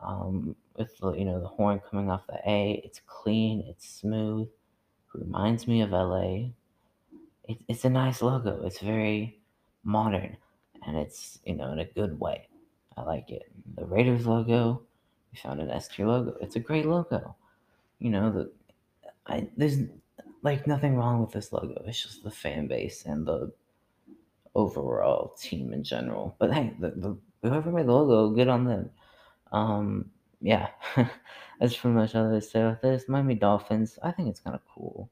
[0.00, 2.80] um, with the you know the horn coming off the A.
[2.84, 4.48] It's clean, it's smooth.
[5.14, 6.50] Reminds me of LA.
[7.48, 8.62] It, it's a nice logo.
[8.64, 9.38] It's very
[9.84, 10.36] modern,
[10.86, 12.48] and it's you know in a good way.
[12.96, 13.50] I like it.
[13.76, 14.82] The Raiders logo,
[15.32, 16.36] we found an S tier logo.
[16.40, 17.36] It's a great logo.
[17.98, 18.52] You know the,
[19.26, 19.78] I there's
[20.42, 21.82] like nothing wrong with this logo.
[21.86, 23.52] It's just the fan base and the
[24.54, 26.36] overall team in general.
[26.38, 28.90] But hey, the, the whoever made the logo, good on them.
[29.50, 30.68] Um, yeah,
[31.60, 33.08] that's pretty much all there is say about this.
[33.08, 35.10] Miami Dolphins, I think it's kind of cool.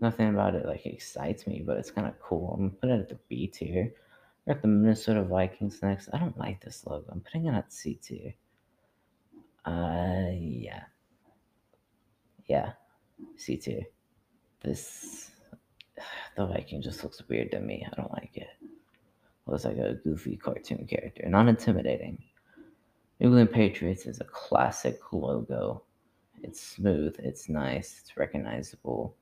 [0.00, 2.54] Nothing about it like excites me, but it's kind of cool.
[2.54, 3.92] I'm gonna put it at the B tier.
[4.46, 6.08] We're the Minnesota Vikings next.
[6.12, 7.06] I don't like this logo.
[7.10, 8.34] I'm putting it at C tier.
[9.64, 10.84] Uh, yeah,
[12.46, 12.72] yeah,
[13.36, 13.82] C tier.
[14.62, 15.30] This
[16.36, 17.86] the Viking just looks weird to me.
[17.86, 18.69] I don't like it.
[19.50, 22.22] Looks like a goofy cartoon character, not intimidating.
[23.18, 25.82] New England Patriots is a classic logo.
[26.44, 29.16] It's smooth, it's nice, it's recognizable.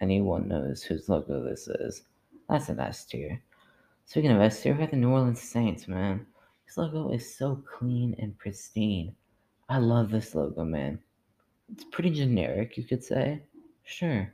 [0.00, 2.02] Anyone knows whose logo this is.
[2.48, 3.42] That's an S tier.
[4.04, 6.26] Speaking of S tier, we have the New Orleans Saints, man.
[6.64, 9.16] This logo is so clean and pristine.
[9.68, 11.00] I love this logo, man.
[11.72, 13.42] It's pretty generic, you could say.
[13.82, 14.32] Sure.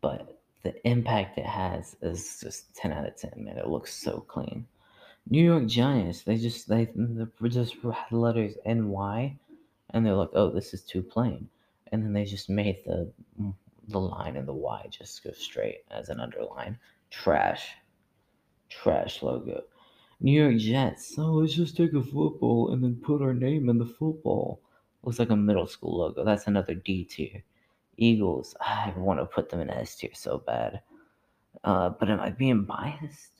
[0.00, 0.35] But
[0.66, 3.56] the impact it has is just 10 out of 10, man.
[3.56, 4.66] It looks so clean.
[5.30, 6.88] New York Giants, they just they,
[7.48, 9.36] just had letters NY
[9.90, 11.48] and they're like, "Oh, this is too plain."
[11.92, 13.12] And then they just made the
[13.88, 16.78] the line and the Y just go straight as an underline.
[17.10, 17.76] Trash.
[18.68, 19.62] Trash logo.
[20.20, 21.14] New York Jets.
[21.14, 24.60] So let's just take a football and then put our name in the football.
[25.04, 26.24] Looks like a middle school logo.
[26.24, 27.44] That's another D tier.
[27.96, 28.54] Eagles.
[28.60, 30.80] I want to put them in S tier so bad.
[31.64, 33.32] Uh, but am I being biased?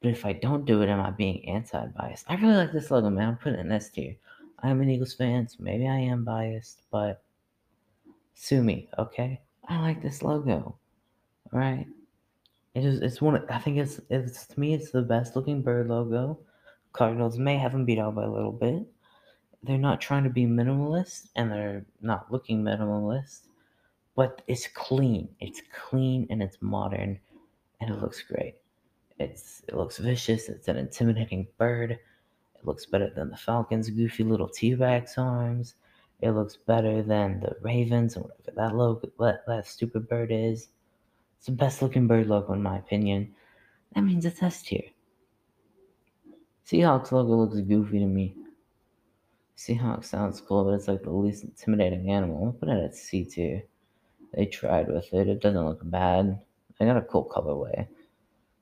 [0.00, 2.26] But if I don't do it, am I being anti biased?
[2.28, 3.28] I really like this logo, man.
[3.28, 4.16] I'm putting it in S tier.
[4.62, 7.22] I'm an Eagles fan, so maybe I am biased, but
[8.34, 9.40] sue me, okay?
[9.68, 10.78] I like this logo.
[11.52, 11.86] Right.
[12.74, 13.00] It is.
[13.00, 13.36] It's one.
[13.36, 14.00] Of, I think it's.
[14.10, 14.74] It's to me.
[14.74, 16.40] It's the best looking bird logo.
[16.92, 18.84] Cardinals may have them beat out by a little bit.
[19.62, 23.42] They're not trying to be minimalist, and they're not looking minimalist.
[24.16, 25.28] But it's clean.
[25.40, 27.18] It's clean and it's modern,
[27.80, 28.56] and it looks great.
[29.18, 29.62] It's.
[29.68, 30.48] It looks vicious.
[30.48, 31.92] It's an intimidating bird.
[31.92, 35.74] It looks better than the Falcons' goofy little T-Rex arms.
[36.20, 40.68] It looks better than the Ravens and whatever that logo, that, that stupid bird is.
[41.36, 43.34] It's the best looking bird logo in my opinion.
[43.94, 44.84] That means it's S tier.
[46.66, 48.36] Seahawks logo looks goofy to me.
[49.56, 52.46] Seahawks sounds cool, but it's like the least intimidating animal.
[52.46, 53.64] I'll put it at C tier.
[54.36, 55.28] They tried with it.
[55.28, 56.40] It doesn't look bad.
[56.78, 57.86] They got a cool colorway.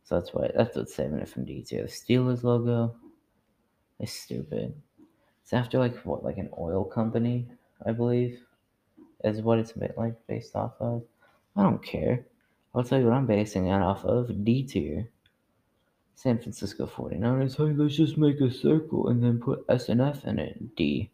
[0.04, 1.82] So that's why that's what's saving it from D tier.
[1.82, 2.94] The Steelers logo
[3.98, 4.74] is stupid.
[5.42, 7.48] It's after like what, like an oil company,
[7.86, 8.40] I believe,
[9.24, 11.04] is what it's like based off of.
[11.56, 12.26] I don't care.
[12.74, 14.44] I'll tell you what I'm basing it off of.
[14.44, 15.08] D tier.
[16.14, 17.56] San Francisco 49ers.
[17.56, 20.76] Hey, let's just make a circle and then put S and in it.
[20.76, 21.10] D.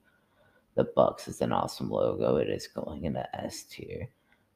[0.75, 2.37] The Bucks is an awesome logo.
[2.37, 4.09] It is going into S tier.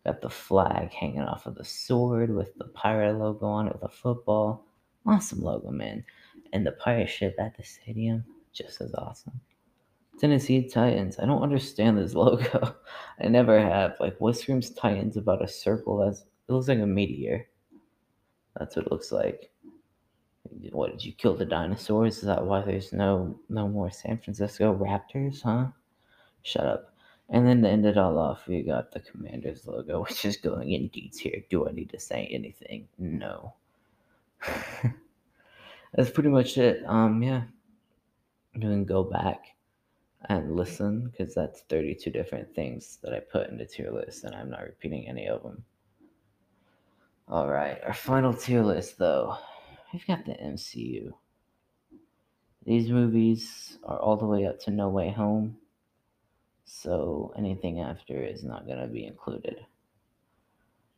[0.04, 3.84] Got the flag hanging off of the sword with the pirate logo on it with
[3.84, 4.66] a football.
[5.06, 6.04] Awesome logo, man.
[6.52, 9.40] And the pirate ship at the stadium, just as awesome.
[10.18, 11.18] Tennessee Titans.
[11.18, 12.74] I don't understand this logo.
[13.20, 13.94] I never have.
[14.00, 17.46] Like, what screams Titans about a circle that's it looks like a meteor.
[18.58, 19.50] That's what it looks like.
[20.72, 22.18] What did you kill the dinosaurs?
[22.18, 25.68] Is that why there's no no more San Francisco Raptors, huh?
[26.42, 26.91] Shut up.
[27.28, 30.72] And then to end it all off, we got the Commanders logo, which is going
[30.72, 31.42] in D here.
[31.50, 32.88] Do I need to say anything?
[32.98, 33.54] No.
[35.94, 36.82] That's pretty much it.
[36.86, 37.44] Um, yeah.
[38.54, 39.46] You can go back
[40.28, 44.50] and listen because that's 32 different things that I put into tier list, and I'm
[44.50, 45.64] not repeating any of them.
[47.28, 49.36] All right, our final tier list, though,
[49.92, 51.12] we've got the MCU.
[52.64, 55.56] These movies are all the way up to No Way Home,
[56.74, 59.66] so anything after is not going to be included.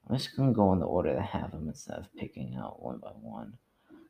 [0.09, 2.83] I'm just going to go in the order they have them instead of picking out
[2.83, 3.55] one by one.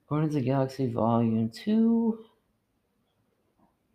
[0.07, 2.19] Guardians of Galaxy Volume 2.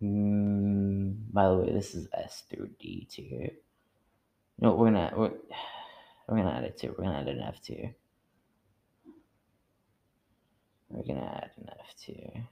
[0.01, 3.51] Mm, by the way, this is S through D tier.
[4.59, 5.31] No, we're gonna we're,
[6.27, 6.89] we're gonna add it to.
[6.89, 7.93] We're gonna add an F tier.
[10.89, 12.47] We're gonna add an F tier.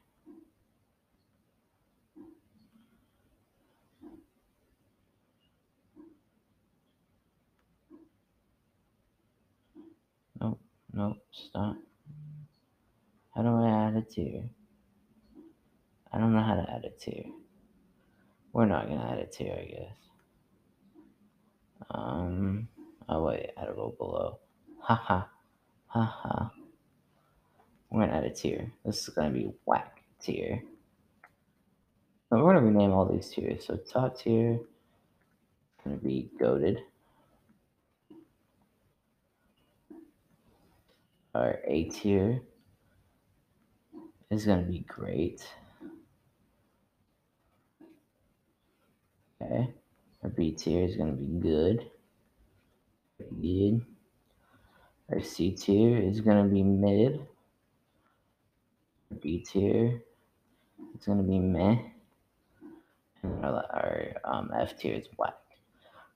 [10.97, 11.77] Nope, stop.
[13.35, 14.49] How do I add a tier?
[16.11, 17.25] I don't know how to add a tier.
[18.51, 19.97] We're not gonna add a tier, I guess.
[21.91, 22.67] Um,
[23.07, 24.39] oh wait, add a row below.
[24.79, 25.25] Haha,
[25.85, 26.49] haha.
[27.91, 28.71] We're gonna add a tier.
[28.83, 30.63] This is gonna be whack tier.
[32.31, 33.67] we're gonna rename all these tiers.
[33.67, 34.59] So top tier
[35.83, 36.79] gonna be goaded.
[41.37, 42.41] Our A tier
[44.31, 45.47] is gonna be great.
[49.39, 49.71] Okay.
[50.23, 51.91] Our B tier is gonna be good.
[53.19, 53.85] Good.
[55.11, 57.27] Our C tier is gonna be mid.
[59.21, 60.01] B tier
[60.97, 61.77] is gonna be meh.
[63.21, 65.37] And our, our um, F tier is whack.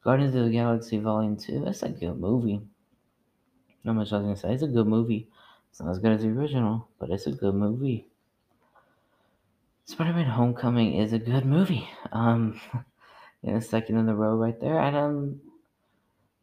[0.04, 2.62] Guardians of the Galaxy Volume 2, that's a good movie.
[3.84, 4.54] Not much I was gonna say.
[4.54, 5.28] It's a good movie.
[5.70, 8.08] It's not as good as the original, but it's a good movie.
[9.86, 11.90] Spider-Man: Homecoming is a good movie.
[12.12, 12.60] Um,
[13.44, 15.42] in a second in the row right there, and um,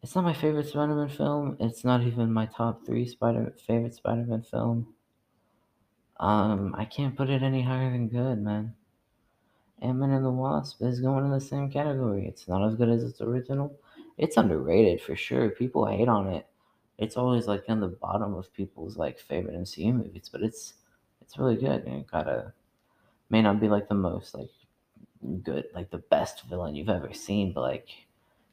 [0.03, 1.57] it's not my favorite Spider-Man film.
[1.61, 4.95] It's not even my top three Spider favorite Spider-Man film.
[6.19, 8.75] Um, I can't put it any higher than good, man.
[9.81, 12.27] Ant-Man and the Wasp is going in the same category.
[12.27, 13.79] It's not as good as its original.
[14.17, 15.51] It's underrated for sure.
[15.51, 16.47] People hate on it.
[16.99, 20.75] It's always like on the bottom of people's like favorite MCU movies, but it's
[21.21, 21.85] it's really good.
[21.85, 22.53] And it gotta
[23.31, 24.51] may not be like the most like
[25.43, 27.89] good, like the best villain you've ever seen, but like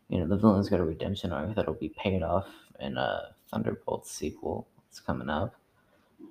[0.09, 2.47] you know the villain's got a redemption arc that'll be paid off
[2.79, 4.67] in a Thunderbolts sequel.
[4.87, 5.55] that's coming up.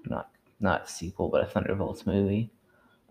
[0.06, 2.50] Not not a sequel, but a Thunderbolts movie.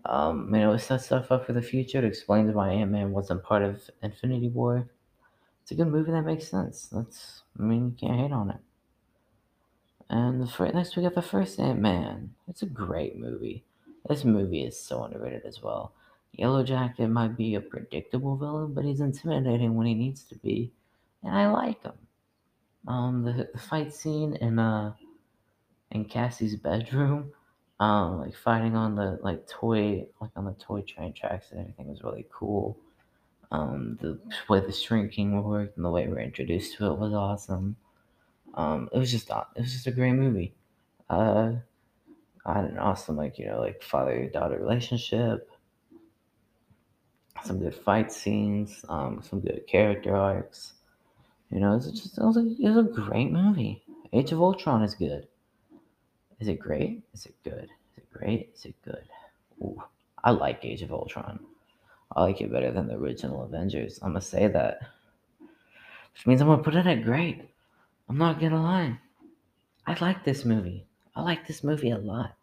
[0.06, 1.98] Um, you know, it sets stuff up for the future.
[1.98, 4.88] It explains why Ant Man wasn't part of Infinity War.
[5.62, 6.88] It's a good movie that makes sense.
[6.88, 8.60] That's, I mean, you can't hate on it.
[10.10, 12.34] And first, next we got the first Ant Man.
[12.48, 13.64] It's a great movie.
[14.08, 15.92] This movie is so underrated as well.
[16.32, 20.72] Yellow Jacket might be a predictable villain, but he's intimidating when he needs to be,
[21.22, 21.92] and I like him.
[22.86, 24.92] Um, the, the fight scene in uh
[25.90, 27.32] in Cassie's bedroom
[27.80, 31.88] um, like fighting on the like toy, like on the toy train tracks and everything
[31.88, 32.78] was really cool.
[33.50, 37.12] Um, the way the shrinking worked and the way we were introduced to it was
[37.12, 37.76] awesome.
[38.54, 40.54] Um, it was just it was just a great movie.
[41.10, 41.52] Uh,
[42.46, 45.50] I had an awesome like you know like father daughter relationship.
[47.44, 50.74] Some good fight scenes, um, some good character arcs.
[51.50, 53.82] You know, it's just it was, a, it was a great movie.
[54.12, 55.26] Age of Ultron is good.
[56.40, 57.02] Is it great?
[57.12, 57.64] Is it good?
[57.64, 58.52] Is it great?
[58.54, 59.04] Is it good?
[59.60, 59.82] Ooh,
[60.22, 61.40] I like Age of Ultron.
[62.16, 63.98] I like it better than the original Avengers.
[64.02, 64.80] I'm gonna say that.
[66.12, 67.42] Which means I'm gonna put it at great.
[68.08, 68.98] I'm not gonna lie.
[69.86, 70.86] I like this movie.
[71.16, 72.34] I like this movie a lot.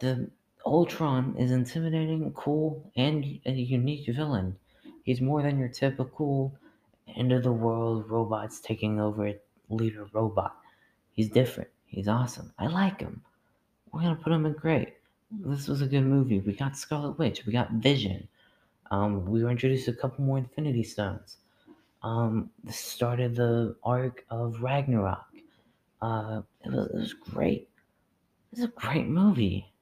[0.00, 0.30] The
[0.64, 4.56] Ultron is intimidating, cool, and a unique villain.
[5.04, 6.54] He's more than your typical
[7.16, 9.32] end of the world robots taking over
[9.68, 10.56] leader robot.
[11.12, 11.70] He's different.
[11.86, 12.52] He's awesome.
[12.58, 13.22] I like him.
[13.92, 14.94] We're gonna put him in great.
[15.30, 16.40] This was a good movie.
[16.40, 17.46] We got Scarlet Witch.
[17.46, 18.28] We got Vision.
[18.90, 21.36] Um, we were introduced to a couple more Infinity Stones.
[22.02, 25.26] Um, started the arc of Ragnarok.
[26.00, 27.68] Uh, it was, it was great.
[28.52, 29.72] It's a great movie.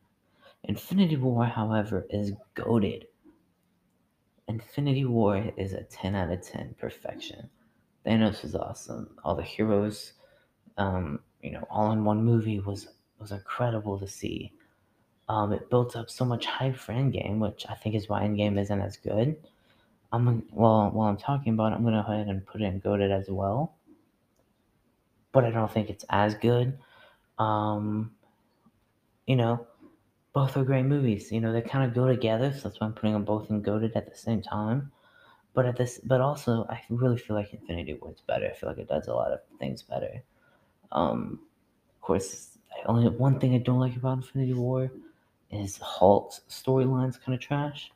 [0.65, 3.07] Infinity War, however, is goaded.
[4.49, 7.49] Infinity War is a 10 out of 10 perfection.
[8.05, 9.17] Thanos was awesome.
[9.25, 10.15] All the heroes,
[10.77, 12.89] um, you know, all in one movie was
[13.19, 14.53] was incredible to see.
[15.29, 18.59] Um, it built up so much hype for Endgame, which I think is why Endgame
[18.59, 19.37] isn't as good.
[20.13, 22.79] I'm well while I'm talking about it, I'm gonna go ahead and put it in
[22.79, 23.75] goaded as well.
[25.33, 26.79] But I don't think it's as good.
[27.39, 28.13] Um,
[29.27, 29.67] you know,
[30.33, 31.31] both are great movies.
[31.31, 33.61] You know, they kind of go together, so that's why I'm putting them both in
[33.61, 34.91] goaded at the same time.
[35.55, 38.47] But at this, but also, I really feel like Infinity War is better.
[38.47, 40.23] I feel like it does a lot of things better.
[40.93, 41.41] Um,
[41.97, 44.91] of course, only one thing I don't like about Infinity War
[45.51, 47.91] is Hulk's storyline's kind of trash.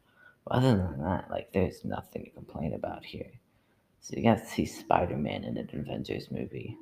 [0.44, 3.30] But other than that, like, there's nothing to complain about here.
[4.00, 6.76] So you got to see Spider Man in an Avengers movie.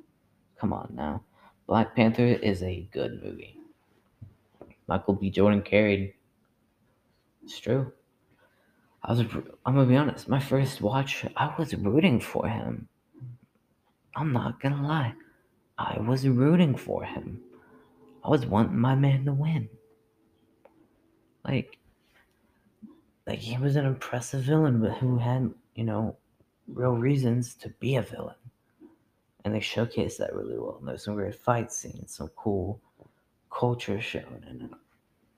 [0.59, 1.23] Come on now.
[1.67, 3.57] Black Panther is a good movie.
[4.87, 5.29] Michael B.
[5.29, 6.13] Jordan carried.
[7.43, 7.91] It's true.
[9.03, 10.27] I was, I'm gonna be honest.
[10.27, 12.87] My first watch, I was rooting for him.
[14.15, 15.13] I'm not gonna lie.
[15.77, 17.41] I was rooting for him.
[18.23, 19.69] I was wanting my man to win.
[21.43, 21.77] Like,
[23.31, 26.17] like he was an impressive villain, but who had, you know,
[26.67, 28.35] real reasons to be a villain.
[29.45, 30.75] And they showcased that really well.
[30.79, 32.81] And there's some great fight scenes, some cool
[33.49, 34.69] culture shown, and a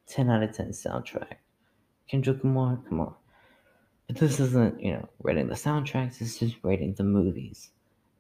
[0.08, 1.36] 10 out of 10 soundtrack.
[2.10, 3.14] Kendrick Lamar, come on.
[4.08, 7.70] But this isn't, you know, rating the soundtracks, this is rating the movies.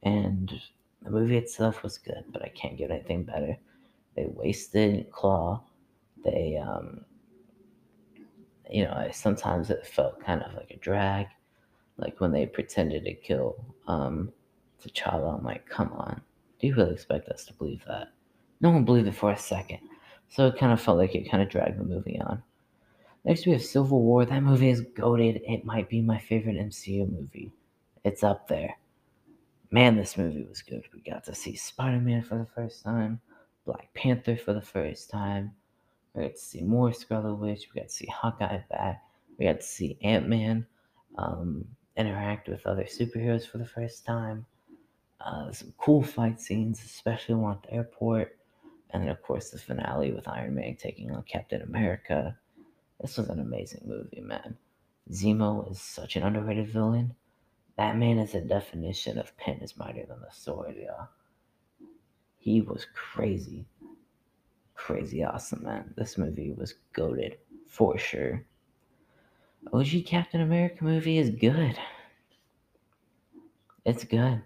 [0.04, 0.54] And
[1.02, 3.58] the movie itself was good, but I can't get anything better.
[4.16, 5.64] They wasted Klaue.
[6.24, 7.06] They, um,
[8.70, 11.28] you know, sometimes it felt kind of like a drag.
[11.98, 13.56] Like when they pretended to kill
[13.88, 14.32] um,
[14.82, 16.22] T'Challa, I'm like, come on.
[16.60, 18.10] Do you really expect us to believe that?
[18.62, 19.80] No one believed it for a second.
[20.30, 22.42] So it kind of felt like it kind of dragged the movie on.
[23.26, 24.26] Next, we have Civil War.
[24.26, 25.42] That movie is goaded.
[25.48, 27.52] It might be my favorite MCU movie.
[28.04, 28.78] It's up there.
[29.72, 30.84] Man, this movie was good.
[30.94, 33.22] We got to see Spider Man for the first time,
[33.66, 35.52] Black Panther for the first time.
[36.14, 37.68] We got to see more Scarlet Witch.
[37.74, 39.04] We got to see Hawkeye back.
[39.38, 40.66] We got to see Ant Man
[41.18, 41.66] um,
[41.98, 44.46] interact with other superheroes for the first time.
[45.20, 48.38] Uh, some cool fight scenes, especially one at the airport.
[48.92, 52.38] And then, of course, the finale with Iron Man taking on Captain America.
[53.02, 54.58] This was an amazing movie, man.
[55.12, 57.16] Zemo is such an underrated villain.
[57.76, 61.10] Batman is a definition of pen is mightier than the sword, y'all.
[62.38, 63.66] He was crazy.
[64.76, 65.94] Crazy awesome, man.
[65.96, 68.46] This movie was goaded for sure.
[69.72, 71.78] OG Captain America movie is good.
[73.86, 74.42] It's good.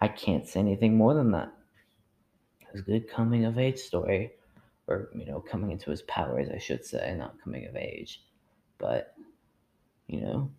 [0.00, 1.52] I can't say anything more than that.
[2.60, 4.32] It was a good coming of age story.
[4.86, 8.24] Or, you know, coming into his powers, I should say, not coming of age.
[8.78, 9.14] But,
[10.08, 10.50] you know,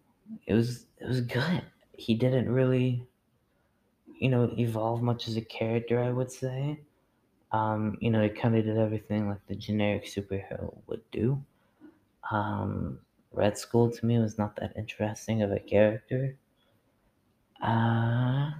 [0.47, 1.63] it was it was good.
[1.93, 3.05] He didn't really,
[4.19, 6.79] you know, evolve much as a character, I would say.
[7.51, 11.43] Um, you know, he kind of did everything like the generic superhero would do.
[12.31, 12.99] Um,
[13.33, 16.37] Red Skull to me was not that interesting of a character.
[17.61, 18.51] Uh,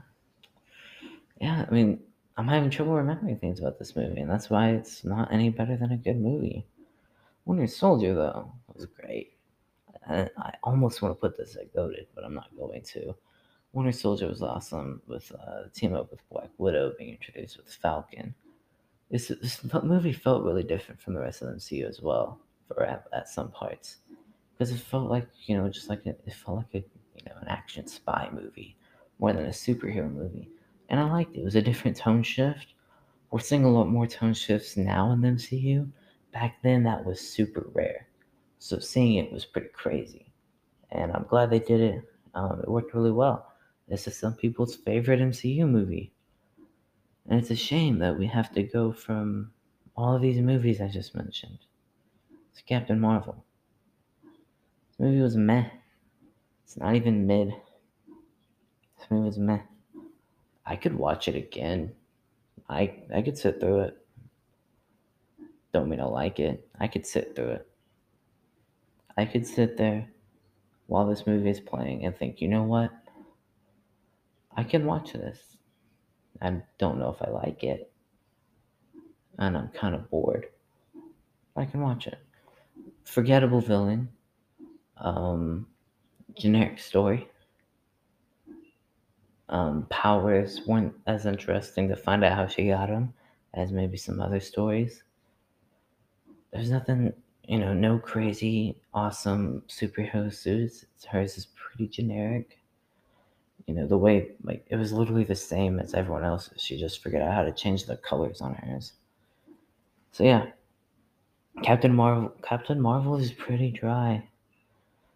[1.40, 2.02] yeah, I mean,
[2.38, 5.76] I'm having trouble remembering things about this movie, and that's why it's not any better
[5.78, 6.66] than a good movie.
[7.46, 9.34] Winter Soldier, though, was great.
[10.08, 13.16] I, I almost want to put this at goaded, but I'm not going to.
[13.74, 18.36] Winter Soldier was awesome with uh, team up with Black Widow being introduced with Falcon.
[19.12, 22.82] This, this movie felt really different from the rest of the MCU as well, for
[22.84, 23.98] at, at some parts,
[24.54, 27.36] because it felt like you know just like a, it felt like a you know
[27.42, 28.78] an action spy movie
[29.20, 30.50] more than a superhero movie,
[30.88, 31.42] and I liked it.
[31.42, 32.74] It was a different tone shift.
[33.32, 35.90] We're seeing a lot more tone shifts now in the MCU.
[36.32, 38.08] Back then, that was super rare,
[38.60, 40.32] so seeing it was pretty crazy,
[40.90, 42.04] and I'm glad they did it.
[42.34, 43.52] Um, it worked really well.
[43.90, 46.14] This is some people's favorite MCU movie.
[47.28, 49.54] And it's a shame that we have to go from
[49.96, 51.60] all of these movies I just mentioned
[52.56, 53.44] to Captain Marvel.
[54.90, 55.70] This movie was meh.
[56.64, 57.50] It's not even mid.
[58.98, 59.62] This movie was meh.
[60.66, 61.96] I could watch it again.
[62.70, 64.06] I I could sit through it.
[65.74, 66.70] Don't mean I like it.
[66.80, 67.68] I could sit through it.
[69.18, 70.10] I could sit there
[70.88, 72.92] while this movie is playing and think, you know what?
[74.56, 75.51] I can watch this.
[76.42, 77.92] I don't know if I like it.
[79.38, 80.48] And I'm kind of bored.
[81.56, 82.18] I can watch it.
[83.04, 84.10] Forgettable villain.
[84.98, 85.68] Um,
[86.36, 87.28] generic story.
[89.50, 93.14] Um, powers weren't as interesting to find out how she got them
[93.54, 95.04] as maybe some other stories.
[96.54, 97.12] There's nothing,
[97.48, 100.86] you know, no crazy, awesome superhero suits.
[101.10, 102.61] Hers is pretty generic.
[103.68, 106.62] You know, the way, like, it was literally the same as everyone else's.
[106.62, 108.94] She just figured out how to change the colors on hers.
[110.12, 110.48] So, yeah.
[111.64, 114.28] Captain Marvel, Captain Marvel is pretty dry.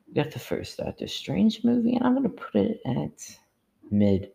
[0.07, 3.37] We got the first Doctor Strange movie, and I'm gonna put it at
[3.89, 4.31] mid.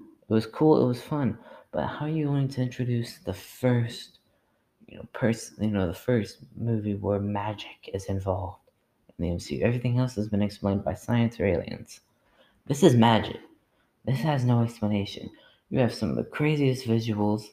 [0.00, 0.82] It was cool.
[0.82, 1.38] It was fun.
[1.72, 4.18] But how are you going to introduce the first,
[4.86, 8.60] you know, person, you know, the first movie where magic is involved
[9.18, 9.62] in the MCU?
[9.62, 12.00] Everything else has been explained by science or aliens.
[12.66, 13.40] This is magic.
[14.04, 15.30] This has no explanation.
[15.70, 17.46] You have some of the craziest visuals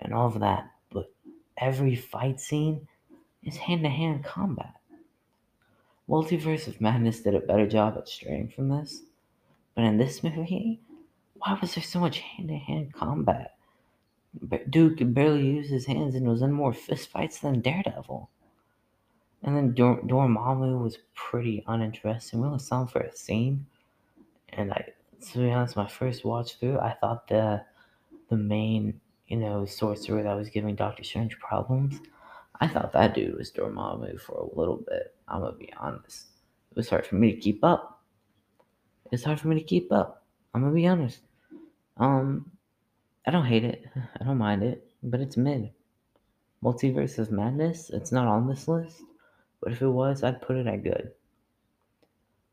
[0.00, 1.12] and all of that, but
[1.56, 2.88] every fight scene
[3.44, 4.74] is hand to hand combat.
[6.08, 9.02] Multiverse of Madness did a better job at straying from this,
[9.74, 10.80] but in this movie,
[11.34, 13.56] why was there so much hand to hand combat?
[14.68, 18.28] Duke could barely use his hands and was in more fistfights than Daredevil.
[19.42, 22.40] And then Dor- Dormammu was pretty uninteresting.
[22.40, 23.66] We only saw him for a scene,
[24.50, 24.92] and I,
[25.32, 27.64] to be honest, my first watch through, I thought the
[28.28, 32.00] the main, you know, sorcerer that was giving Doctor Strange problems,
[32.60, 35.14] I thought that dude was Dormammu for a little bit.
[35.28, 36.26] I'm gonna be honest.
[36.70, 38.02] It was hard for me to keep up.
[39.12, 40.24] It's hard for me to keep up.
[40.54, 41.20] I'm gonna be honest.
[41.96, 42.50] Um,
[43.26, 43.84] I don't hate it.
[44.20, 45.70] I don't mind it, but it's mid.
[46.64, 49.02] Multiverse of Madness, it's not on this list,
[49.60, 51.12] but if it was, I'd put it at good.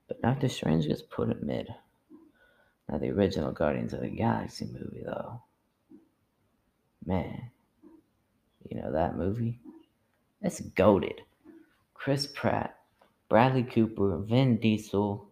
[0.07, 1.67] But Doctor Strange gets put at mid.
[2.99, 5.41] The original Guardians of the Galaxy movie, though,
[7.05, 7.49] man,
[8.69, 9.59] you know that movie?
[10.41, 11.21] It's goaded.
[11.93, 12.77] Chris Pratt,
[13.29, 15.27] Bradley Cooper, Vin Diesel,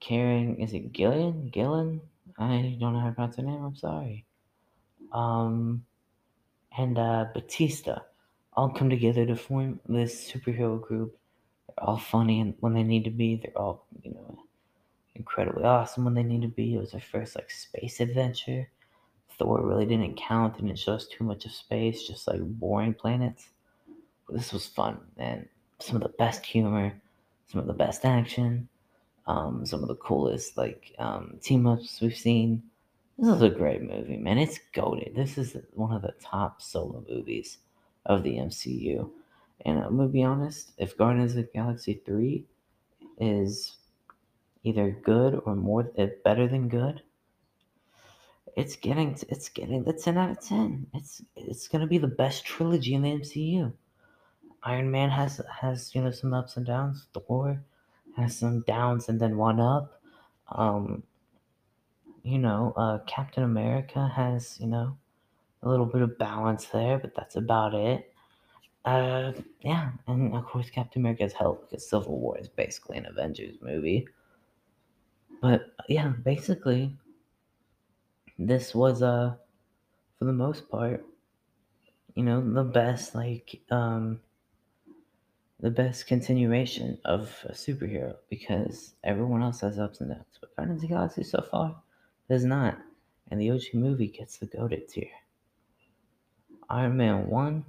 [0.00, 1.50] Karen, is it Gillian?
[1.52, 2.00] Gillian?
[2.38, 3.64] I don't know how to pronounce her name.
[3.64, 4.24] I'm sorry.
[5.12, 5.84] Um,
[6.76, 8.02] and uh, Bautista
[8.52, 11.16] all come together to form this superhero group.
[11.66, 13.36] They're all funny and when they need to be.
[13.36, 14.38] They're all you know
[15.18, 16.74] incredibly awesome when they need to be.
[16.74, 18.68] It was their first like space adventure.
[19.38, 20.56] Thor really didn't count.
[20.56, 23.50] Didn't show us too much of space, just like boring planets.
[24.26, 25.46] But this was fun and
[25.78, 26.92] some of the best humor,
[27.46, 28.68] some of the best action
[29.28, 32.62] um, some of the coolest like um, team ups we've seen.
[33.18, 34.38] This is a great movie, man.
[34.38, 35.14] It's goaded.
[35.14, 37.58] This is one of the top solo movies
[38.06, 39.10] of the MCU.
[39.66, 42.44] And I'm gonna be honest, if Guardians of the Galaxy 3
[43.20, 43.76] is
[44.62, 47.02] either good or more eh, better than good,
[48.56, 50.86] it's getting it's getting the 10 out of 10.
[50.94, 53.72] It's it's gonna be the best trilogy in the MCU.
[54.64, 57.06] Iron Man has has you know some ups and downs.
[57.14, 57.62] Thor
[58.16, 60.00] has some downs and then one up.
[60.50, 61.02] Um,
[62.22, 64.96] you know, uh, Captain America has, you know,
[65.62, 68.12] a little bit of balance there, but that's about it.
[68.84, 73.06] Uh, yeah, and of course, Captain America has help because Civil War is basically an
[73.06, 74.06] Avengers movie.
[75.40, 76.96] But yeah, basically,
[78.38, 79.34] this was, uh,
[80.18, 81.04] for the most part,
[82.14, 84.20] you know, the best, like, um,
[85.60, 90.38] the best continuation of a superhero because everyone else has ups and downs.
[90.40, 91.76] But Guardians of the Galaxy so far
[92.28, 92.78] does not.
[93.30, 95.10] And the OG movie gets the goaded tier.
[96.70, 97.64] Iron Man 1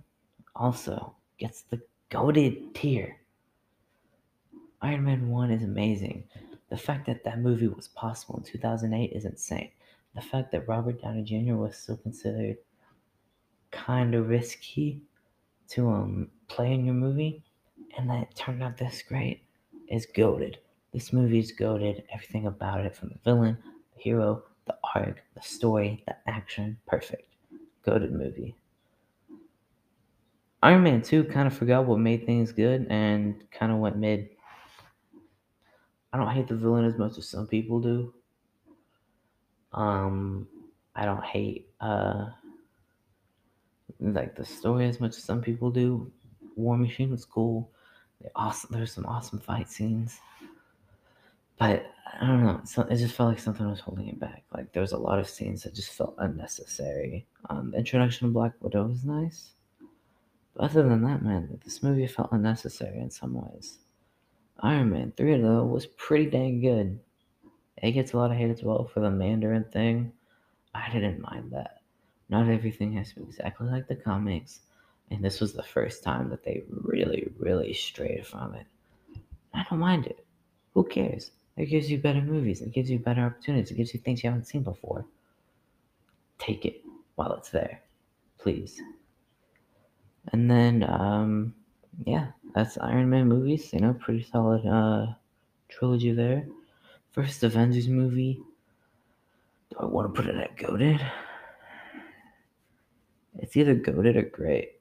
[0.56, 3.18] also gets the goaded tier.
[4.82, 6.24] Iron Man 1 is amazing.
[6.70, 9.72] The fact that that movie was possible in 2008 is insane.
[10.16, 11.56] The fact that Robert Downey Jr.
[11.56, 12.58] was still considered
[13.72, 15.02] kind of risky
[15.70, 17.44] to um, play in your movie
[17.98, 19.44] and that it turned out this great
[19.88, 20.58] is goaded.
[20.94, 22.04] This movie is goaded.
[22.14, 23.58] Everything about it, from the villain,
[23.96, 27.28] the hero, the arc, the story, the action, perfect.
[27.84, 28.56] Goaded movie.
[30.62, 34.30] Iron Man 2 kind of forgot what made things good and kind of went mid.
[36.12, 38.14] I don't hate the villain as much as some people do.
[39.74, 40.48] Um,
[40.96, 42.30] I don't hate uh
[44.00, 46.12] like the story as much as some people do.
[46.56, 47.70] War Machine was cool
[48.22, 48.72] They awesome.
[48.74, 50.20] There's some awesome fight scenes,
[51.58, 51.86] but
[52.20, 52.62] I don't know.
[52.66, 54.44] So it just felt like something was holding it back.
[54.54, 57.28] Like there was a lot of scenes that just felt unnecessary.
[57.50, 59.52] Um, the introduction of Black Widow was nice,
[60.56, 63.78] but other than that, man, this movie felt unnecessary in some ways.
[64.62, 67.00] Iron Man three though was pretty dang good.
[67.78, 70.12] It gets a lot of hate as well for the Mandarin thing.
[70.76, 71.82] I didn't mind that.
[72.30, 74.62] Not everything has to be exactly like the comics
[75.12, 78.68] and this was the first time that they really, really strayed from it.
[79.54, 80.24] I don't mind it.
[80.74, 81.32] Who cares?
[81.58, 82.62] It gives you better movies.
[82.62, 83.72] It gives you better opportunities.
[83.72, 85.06] It gives you things you haven't seen before.
[86.38, 86.84] Take it
[87.16, 87.82] while it's there,
[88.38, 88.82] please.
[90.32, 91.56] And then, um,
[92.06, 93.72] yeah, that's Iron Man movies.
[93.74, 95.14] You know, pretty solid uh,
[95.70, 96.48] trilogy there.
[97.12, 98.42] First Avengers movie.
[99.72, 101.02] Do I want to put it at goaded?
[103.38, 104.80] It's either goaded or great.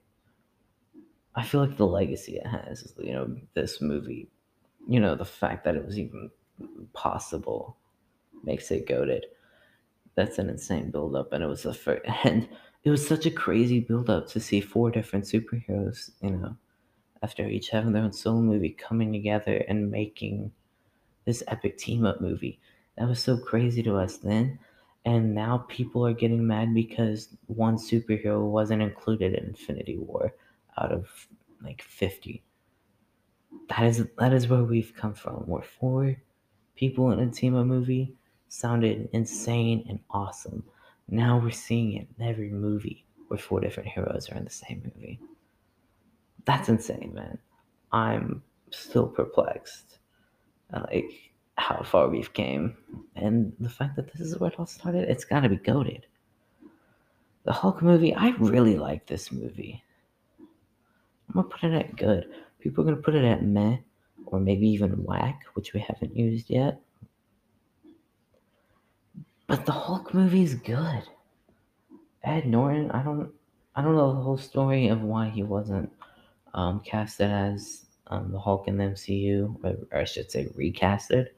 [1.35, 4.29] I feel like the legacy it has, is, you know, this movie,
[4.89, 6.31] you know, the fact that it was even
[6.93, 7.77] possible
[8.43, 9.27] makes it goaded.
[10.17, 12.49] That's an insane build up, and it was the first, and
[12.83, 16.57] it was such a crazy build up to see four different superheroes, you know,
[17.23, 20.53] after each having their own solo movie coming together and making
[21.25, 22.59] this epic team up movie.
[22.97, 24.59] That was so crazy to us then.
[25.05, 30.35] And now people are getting mad because one superhero wasn't included in Infinity War
[30.77, 31.29] out of
[31.63, 32.43] like 50.
[33.69, 35.37] That is that is where we've come from.
[35.47, 36.17] Where four
[36.77, 38.15] people in a team up movie
[38.49, 40.65] sounded insane and awesome.
[41.09, 44.83] Now we're seeing it in every movie where four different heroes are in the same
[44.95, 45.21] movie.
[46.45, 47.39] That's insane, man.
[47.93, 49.99] I'm still perplexed.
[50.73, 51.11] Uh, like
[51.57, 52.77] how far we've came,
[53.17, 55.09] and the fact that this is where it all started.
[55.09, 56.07] It's got to be goaded.
[57.45, 59.83] The Hulk movie, I really like this movie.
[60.39, 62.27] I'm gonna put it at good.
[62.61, 63.79] People are gonna put it at meh,
[64.27, 66.81] or maybe even whack, which we haven't used yet.
[69.47, 71.03] But the Hulk movie is good.
[72.23, 73.31] Ed Norton, I don't,
[73.75, 75.91] I don't know the whole story of why he wasn't
[76.55, 81.29] um, casted as um, the Hulk in the MCU, or, or I should say recasted.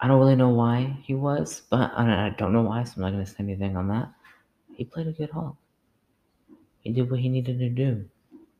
[0.00, 3.02] I don't really know why he was, but I, I don't know why, so I'm
[3.02, 4.10] not going to say anything on that.
[4.72, 5.56] He played a good Hulk.
[6.80, 8.08] He did what he needed to do.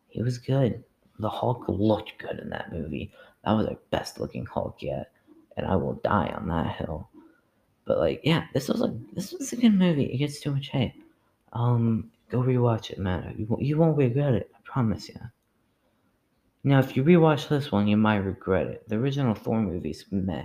[0.09, 0.85] He was good.
[1.19, 3.13] The Hulk looked good in that movie.
[3.45, 5.13] That was the best looking Hulk yet,
[5.57, 7.09] and I will die on that hill.
[7.87, 10.05] But like, yeah, this was a this was a good movie.
[10.05, 10.95] It gets too much hate.
[11.53, 13.35] Um, go rewatch it, man.
[13.39, 14.51] You, you won't regret it.
[14.71, 15.21] Promise you.
[16.63, 18.89] Now, if you rewatch this one, you might regret it.
[18.89, 20.45] The original Thor movie's meh.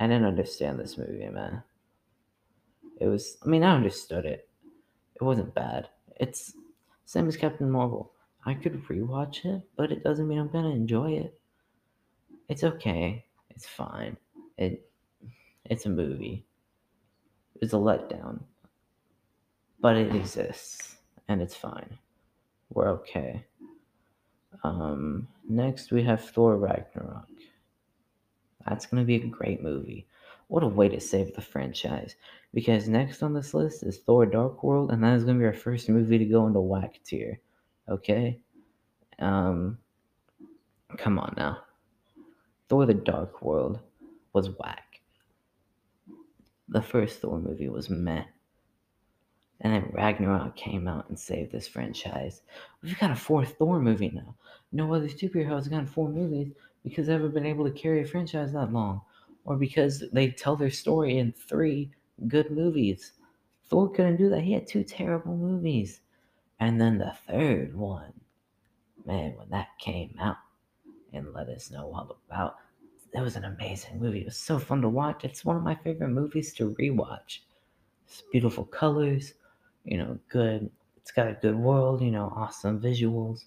[0.00, 1.62] I didn't understand this movie, man.
[2.98, 4.48] It was, I mean, I understood it.
[5.14, 5.90] It wasn't bad.
[6.16, 6.54] It's
[7.04, 8.12] same as Captain Marvel.
[8.46, 11.38] I could rewatch it, but it doesn't mean I'm gonna enjoy it.
[12.48, 13.26] It's okay.
[13.50, 14.16] It's fine.
[14.56, 14.88] It
[15.66, 16.46] it's a movie.
[17.60, 18.40] It's a letdown.
[19.78, 20.96] But it exists
[21.28, 21.98] and it's fine.
[22.74, 23.44] We're okay.
[24.64, 27.28] Um, next we have Thor Ragnarok.
[28.66, 30.06] That's gonna be a great movie.
[30.48, 32.14] What a way to save the franchise.
[32.54, 35.52] Because next on this list is Thor Dark World, and that is gonna be our
[35.52, 37.40] first movie to go into whack tier.
[37.88, 38.40] Okay?
[39.18, 39.78] Um
[40.96, 41.58] come on now.
[42.68, 43.80] Thor the Dark World
[44.32, 45.00] was whack.
[46.68, 48.24] The first Thor movie was meh.
[49.62, 52.42] And then Ragnarok came out and saved this franchise.
[52.82, 54.34] We've got a fourth Thor movie now.
[54.72, 56.52] No other superhero has gotten four movies
[56.82, 59.00] because they've ever been able to carry a franchise that long.
[59.44, 61.90] Or because they tell their story in three
[62.26, 63.12] good movies.
[63.64, 64.42] Thor couldn't do that.
[64.42, 66.00] He had two terrible movies.
[66.58, 68.12] And then the third one,
[69.06, 70.36] man, when that came out
[71.12, 72.56] and let us know all about,
[73.14, 74.20] it was an amazing movie.
[74.20, 75.24] It was so fun to watch.
[75.24, 77.40] It's one of my favorite movies to rewatch.
[78.06, 79.34] It's beautiful colors,
[79.84, 80.70] you know, good.
[80.96, 83.40] It's got a good world, you know, awesome visuals.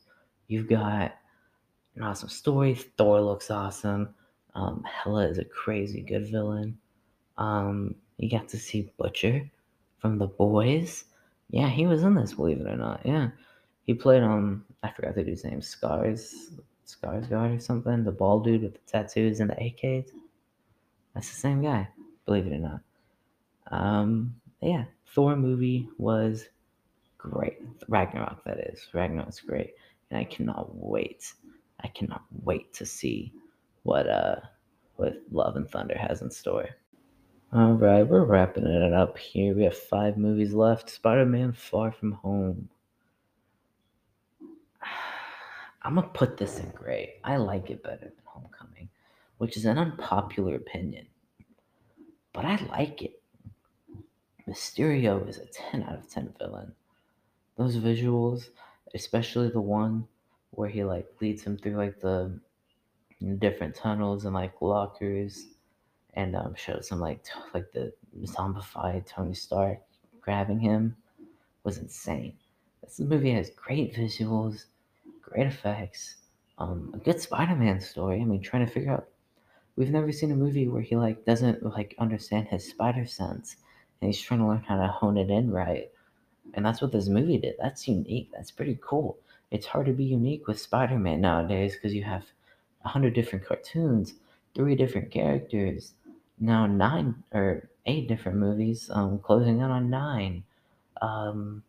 [0.47, 1.15] You've got
[1.95, 2.75] an awesome story.
[2.75, 4.13] Thor looks awesome.
[4.53, 6.77] Um, Hela is a crazy good villain.
[7.37, 9.49] Um, you got to see Butcher
[9.99, 11.05] from The Boys.
[11.49, 13.01] Yeah, he was in this, believe it or not.
[13.05, 13.29] Yeah,
[13.83, 16.51] he played um, I forgot the dude's name, Scars,
[16.87, 18.03] Skarsgård or something.
[18.03, 20.09] The bald dude with the tattoos and the AKs.
[21.13, 21.87] That's the same guy,
[22.25, 22.81] believe it or not.
[23.71, 26.49] Um, yeah, Thor movie was
[27.17, 27.59] great.
[27.87, 28.87] Ragnarok, that is.
[28.93, 29.75] Ragnarok's great,
[30.09, 31.33] and I cannot wait.
[31.81, 33.33] I cannot wait to see
[33.83, 34.37] what uh
[34.95, 36.69] what Love and Thunder has in store.
[37.53, 39.53] All right, we're wrapping it up here.
[39.53, 40.89] We have five movies left.
[40.89, 42.69] Spider-Man: Far From Home.
[45.83, 47.15] I'm gonna put this in gray.
[47.23, 48.89] I like it better than Homecoming,
[49.37, 51.05] which is an unpopular opinion,
[52.33, 53.21] but I like it.
[54.47, 56.73] Mysterio is a 10 out of 10 villain.
[57.57, 58.49] Those visuals,
[58.93, 60.07] especially the one
[60.51, 62.39] where he like leads him through like the
[63.39, 65.47] different tunnels and like lockers
[66.13, 67.91] and um, shows him like t- like the
[68.23, 69.79] zombified Tony Stark
[70.21, 70.95] grabbing him
[71.63, 72.33] was insane.
[72.81, 74.65] This movie has great visuals,
[75.21, 76.17] great effects,
[76.57, 78.21] um, a good Spider-Man story.
[78.21, 79.07] I mean, trying to figure out.
[79.75, 83.57] We've never seen a movie where he like doesn't like understand his spider sense,
[84.05, 85.89] and he's trying to learn how to hone it in right.
[86.53, 87.55] And that's what this movie did.
[87.59, 88.29] That's unique.
[88.31, 89.17] That's pretty cool.
[89.49, 92.23] it's hard to be unique with Spider-Man nowadays because you have
[92.83, 94.13] a hundred different cartoons,
[94.53, 95.93] three different characters,
[96.39, 100.43] now nine or eight different movies, um, closing in on nine.
[101.01, 101.63] Um,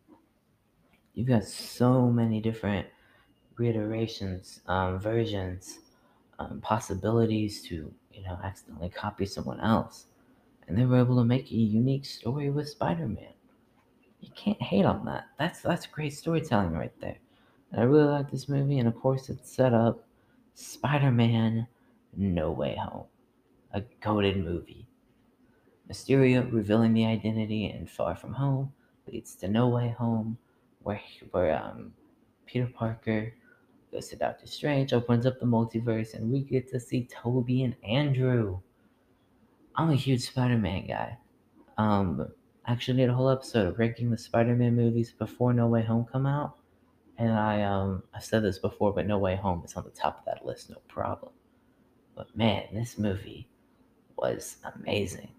[1.15, 2.85] you've got so many different
[3.57, 5.79] reiterations, um, versions,
[6.39, 10.05] um, possibilities to you know accidentally copy someone else,
[10.67, 13.33] and they were able to make a unique story with Spider-Man.
[14.19, 15.27] You can't hate on that.
[15.37, 17.17] That's that's great storytelling right there.
[17.71, 20.03] And I really like this movie, and of course, it's set up
[20.55, 21.67] Spider-Man:
[22.15, 23.05] No Way Home,
[23.73, 24.87] a goaded movie.
[25.89, 28.73] Mysterio revealing the identity and Far From Home
[29.07, 30.37] leads to No Way Home,
[30.83, 30.99] where
[31.31, 31.93] where um,
[32.45, 33.33] Peter Parker
[33.91, 37.75] goes to Doctor Strange, opens up the multiverse, and we get to see Tobey and
[37.87, 38.59] Andrew.
[39.77, 41.19] I'm a huge Spider-Man guy.
[41.77, 42.27] Um,
[42.65, 46.25] actually did a whole episode of ranking the Spider-Man movies before No Way Home come
[46.25, 46.57] out,
[47.19, 50.17] and I um I've said this before, but No Way Home is on the top
[50.17, 51.31] of that list, no problem.
[52.15, 53.47] But man, this movie
[54.15, 55.29] was amazing.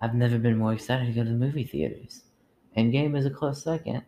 [0.00, 2.22] I've never been more excited to go to the movie theaters.
[2.76, 4.04] Endgame is a close second,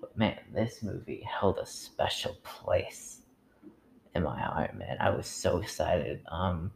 [0.00, 3.20] but man, this movie held a special place
[4.14, 4.96] in my heart, man.
[5.00, 6.22] I was so excited.
[6.30, 6.72] Um,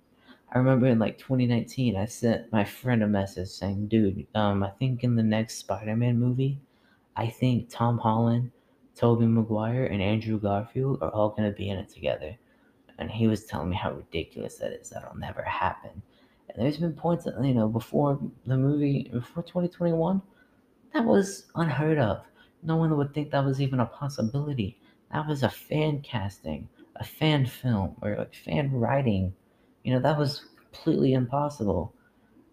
[0.57, 4.71] I remember in like 2019, I sent my friend a message saying, "Dude, um, I
[4.71, 6.63] think in the next Spider-Man movie,
[7.15, 8.53] I think Tom Holland,
[8.95, 12.39] Tobey Maguire, and Andrew Garfield are all gonna be in it together."
[12.97, 14.89] And he was telling me how ridiculous that is.
[14.89, 16.01] That'll never happen.
[16.49, 20.23] And there's been points that you know before the movie, before 2021,
[20.95, 22.25] that was unheard of.
[22.63, 24.79] No one would think that was even a possibility.
[25.13, 29.35] That was a fan casting, a fan film, or like fan writing.
[29.87, 31.95] You know, that was completely impossible.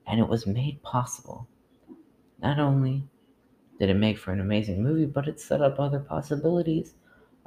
[0.06, 1.48] And it was made possible.
[2.40, 3.08] Not only
[3.80, 6.94] did it make for an amazing movie, but it set up other possibilities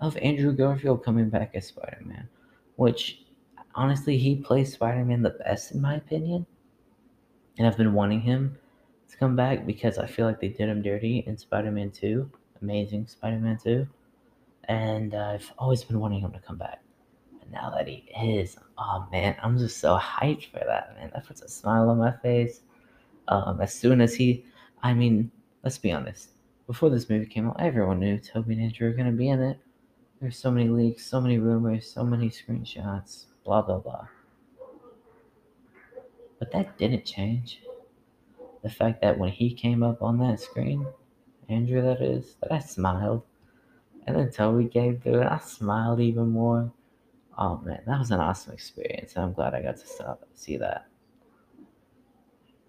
[0.01, 2.29] of Andrew Garfield coming back as Spider Man,
[2.75, 3.23] which
[3.77, 6.47] honestly, he plays Spider Man the best, in my opinion.
[7.57, 8.59] And I've been wanting him
[9.09, 12.29] to come back because I feel like they did him dirty in Spider Man 2,
[12.61, 13.87] Amazing Spider Man 2.
[14.65, 16.83] And I've always been wanting him to come back.
[17.47, 21.11] And now that he is, oh man, I'm just so hyped for that, man.
[21.15, 22.61] That puts a smile on my face.
[23.29, 24.45] Um, as soon as he,
[24.83, 25.31] I mean,
[25.63, 26.31] let's be honest.
[26.67, 29.59] Before this movie came out, everyone knew Tobey and Andrew were to be in it.
[30.21, 34.09] There's so many leaks, so many rumors, so many screenshots, blah, blah, blah.
[36.39, 37.63] But that didn't change.
[38.63, 40.87] The fact that when he came up on that screen,
[41.49, 43.23] Andrew, that is, that I smiled.
[44.07, 46.73] And then Tobey came through, and I smiled even more.
[47.39, 50.87] Oh man, that was an awesome experience, I'm glad I got to stop see that.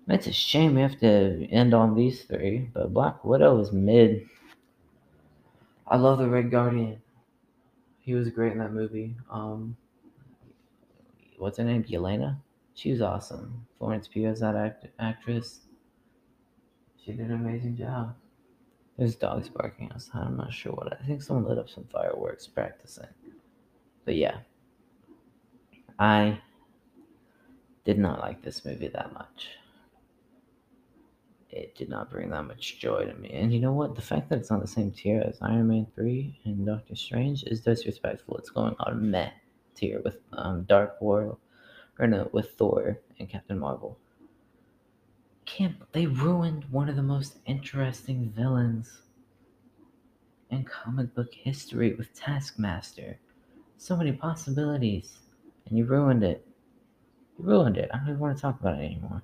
[0.10, 4.26] It's a shame we have to end on these three, but Black Widow is mid.
[5.86, 7.02] I love the Red Guardian.
[8.00, 9.18] He was great in that movie.
[9.30, 9.76] Um,
[11.38, 11.84] what's her name?
[11.84, 12.38] Yelena.
[12.74, 13.66] She was awesome.
[13.78, 15.62] Florence Pugh is that act- actress.
[17.04, 18.16] She did an amazing job.
[18.98, 20.24] There's dogs barking outside.
[20.24, 20.94] I'm not sure what.
[20.94, 23.08] I think someone lit up some fireworks practicing.
[24.06, 24.38] But yeah,
[26.00, 26.40] I
[27.86, 29.48] did not like this movie that much.
[31.50, 33.32] It did not bring that much joy to me.
[33.32, 33.96] And you know what?
[33.96, 37.44] The fact that it's on the same tier as Iron Man 3 and Doctor Strange
[37.44, 38.38] is disrespectful.
[38.38, 39.32] It's going on a meh
[39.74, 41.38] tier with um, Dark World,
[41.98, 43.98] or no, with Thor and Captain Marvel.
[45.46, 49.02] Can't they ruined one of the most interesting villains
[50.50, 53.18] in comic book history with Taskmaster?
[53.78, 55.20] So many possibilities,
[55.68, 56.46] and you ruined it.
[57.38, 57.90] You ruined it.
[57.94, 59.24] I don't even want to talk about it anymore.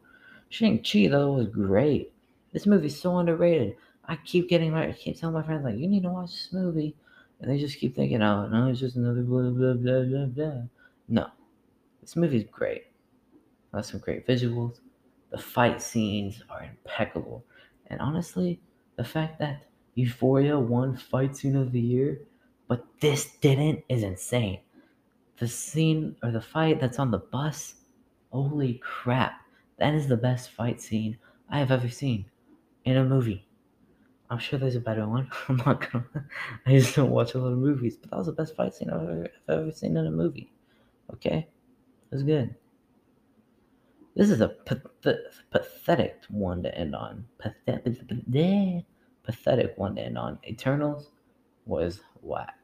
[0.50, 2.12] Shang-Chi though was great.
[2.52, 3.76] This movie's so underrated.
[4.06, 6.50] I keep getting my I keep telling my friends like you need to watch this
[6.52, 6.96] movie.
[7.40, 10.62] And they just keep thinking, oh no, it's just another blah blah blah blah blah.
[11.08, 11.28] No.
[12.02, 12.84] This movie's great.
[13.74, 14.80] Has some great visuals.
[15.32, 17.44] The fight scenes are impeccable.
[17.88, 18.62] And honestly,
[18.98, 19.66] the fact that
[19.96, 22.22] Euphoria won fight scene of the year,
[22.68, 24.60] but this didn't is insane.
[25.44, 27.74] The scene or the fight that's on the bus,
[28.32, 29.42] holy crap.
[29.78, 31.18] That is the best fight scene
[31.50, 32.28] I have ever seen
[32.86, 33.46] in a movie.
[34.30, 35.30] I'm sure there's a better one.
[35.50, 36.06] I'm not gonna.
[36.66, 38.90] I just don't watch a lot of movies, but that was the best fight scene
[38.90, 40.50] I've ever, I've ever seen in a movie.
[41.14, 41.50] Okay,
[42.10, 42.56] it was good.
[44.16, 44.48] This is a
[45.52, 47.26] pathetic one to end on.
[47.38, 47.98] Pathetic,
[49.24, 50.40] pathetic one to end on.
[50.48, 51.12] Eternals
[51.66, 52.63] was whack.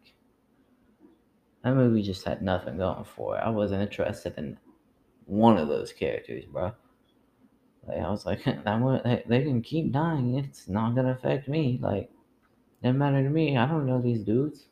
[1.64, 3.42] That movie just had nothing going for it.
[3.42, 4.58] I wasn't interested in
[5.26, 6.72] one of those characters, bro.
[7.88, 10.36] Like, I was like, that they, they can keep dying.
[10.36, 11.80] It's not gonna affect me.
[11.82, 12.10] Like,
[12.82, 13.58] doesn't matter to me.
[13.58, 14.68] I don't know these dudes.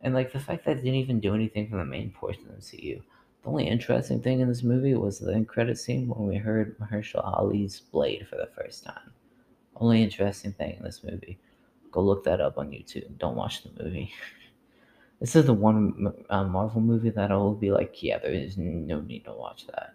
[0.00, 2.56] And like the fact that it didn't even do anything for the main portion of
[2.56, 3.00] the MCU.
[3.42, 6.76] The only interesting thing in this movie was the end credit scene when we heard
[6.78, 9.12] Mahershala Ali's blade for the first time.
[9.76, 11.38] Only interesting thing in this movie.
[11.90, 13.18] Go look that up on YouTube.
[13.18, 14.12] Don't watch the movie.
[15.22, 18.58] this is the one uh, Marvel movie that I will be like, yeah, there is
[18.58, 19.94] no need to watch that.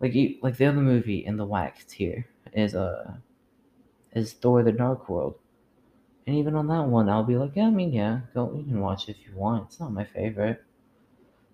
[0.00, 3.12] Like, like the other movie in the wax tier is uh
[4.14, 5.34] is Thor: The Dark World,
[6.26, 8.80] and even on that one, I'll be like, yeah, I mean, yeah, go, you can
[8.80, 9.66] watch it if you want.
[9.66, 10.64] It's not my favorite,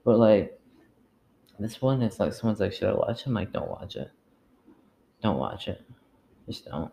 [0.04, 0.60] but like
[1.58, 3.26] this one, it's like someone's like, should I watch it?
[3.26, 4.12] I'm like, don't watch it.
[5.20, 5.82] Don't watch it.
[6.46, 6.92] Just don't.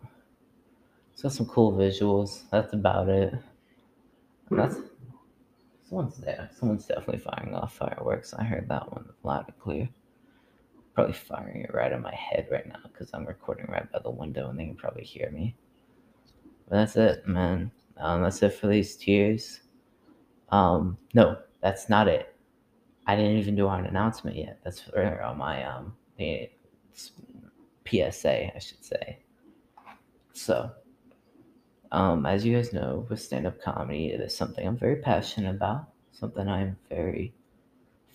[1.13, 2.49] It's got some cool visuals.
[2.49, 3.35] That's about it.
[4.49, 4.77] That's
[5.91, 6.49] someone's there.
[6.57, 8.33] Someone's definitely firing off fireworks.
[8.33, 9.89] I heard that one loud and clear.
[10.95, 14.09] Probably firing it right in my head right now because I'm recording right by the
[14.09, 15.53] window and they can probably hear me.
[16.69, 17.71] But that's it, man.
[17.97, 19.61] Um, that's it for these tiers.
[20.49, 22.33] Um, no, that's not it.
[23.05, 24.59] I didn't even do an announcement yet.
[24.63, 25.93] That's for uh, my um
[27.85, 29.19] PSA, I should say.
[30.31, 30.71] So,
[31.91, 35.89] um, as you guys know, with stand-up comedy, it is something I'm very passionate about.
[36.13, 37.33] Something I'm very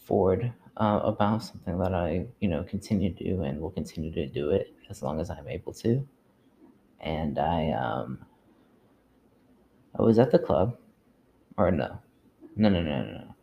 [0.05, 1.45] forward uh, about.
[1.45, 5.03] Something that I, you know, continue to do and will continue to do it as
[5.03, 6.07] long as I'm able to.
[7.01, 8.24] And I, um,
[9.99, 10.79] I was at the club,
[11.59, 11.99] or no,
[12.57, 13.35] no, no, no, no.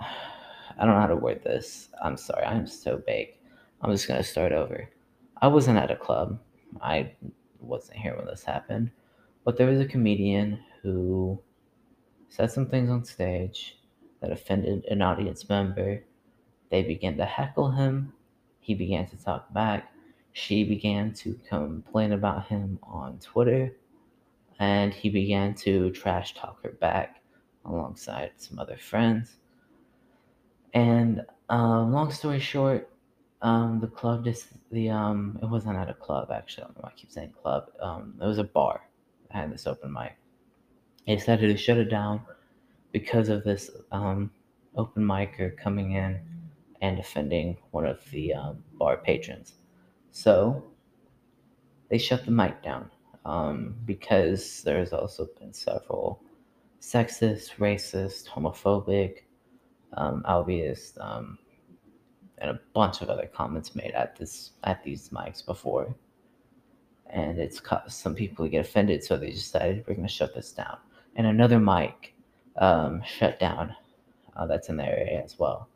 [0.78, 1.88] I don't know how to word this.
[2.02, 2.44] I'm sorry.
[2.44, 3.28] I'm so big.
[3.80, 4.88] I'm just gonna start over.
[5.40, 6.38] I wasn't at a club.
[6.80, 7.12] I
[7.62, 8.90] wasn't here when this happened,
[9.44, 11.40] but there was a comedian who
[12.28, 13.78] said some things on stage
[14.20, 16.04] that offended an audience member.
[16.70, 18.12] They began to heckle him.
[18.60, 19.92] He began to talk back.
[20.32, 23.76] She began to complain about him on Twitter,
[24.58, 27.22] and he began to trash talk her back
[27.64, 29.36] alongside some other friends.
[30.72, 32.91] And um, long story short,
[33.42, 36.66] um, the club just the um it wasn't at a club actually.
[36.82, 37.70] I I keep saying club.
[37.80, 38.88] Um, it was a bar.
[39.32, 40.16] I had this open mic.
[41.06, 42.22] They decided to shut it down
[42.92, 44.30] because of this um,
[44.76, 46.20] open micer coming in
[46.80, 49.54] and offending one of the um, bar patrons.
[50.12, 50.62] So
[51.88, 52.90] they shut the mic down
[53.24, 56.22] um, because there's also been several
[56.80, 59.22] sexist, racist, homophobic,
[59.94, 61.38] um, obvious, um,
[62.42, 65.94] and a bunch of other comments made at this at these mics before,
[67.06, 70.50] and it's caused some people to get offended, so they decided we're to shut this
[70.52, 70.76] down.
[71.14, 72.14] And another mic
[72.56, 73.74] um, shut down
[74.36, 75.68] uh, that's in the area as well.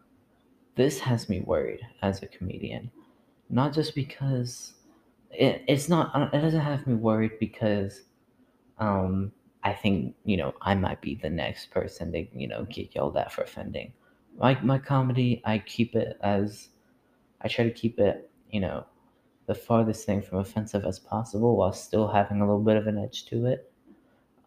[0.74, 2.90] This has me worried as a comedian,
[3.48, 4.74] not just because
[5.30, 6.34] it, it's not.
[6.34, 8.02] It doesn't have me worried because
[8.78, 9.30] um,
[9.62, 13.16] I think you know I might be the next person to you know get yelled
[13.16, 13.92] at for offending
[14.38, 16.68] my my comedy, I keep it as
[17.40, 18.86] I try to keep it, you know,
[19.46, 22.98] the farthest thing from offensive as possible while still having a little bit of an
[22.98, 23.70] edge to it.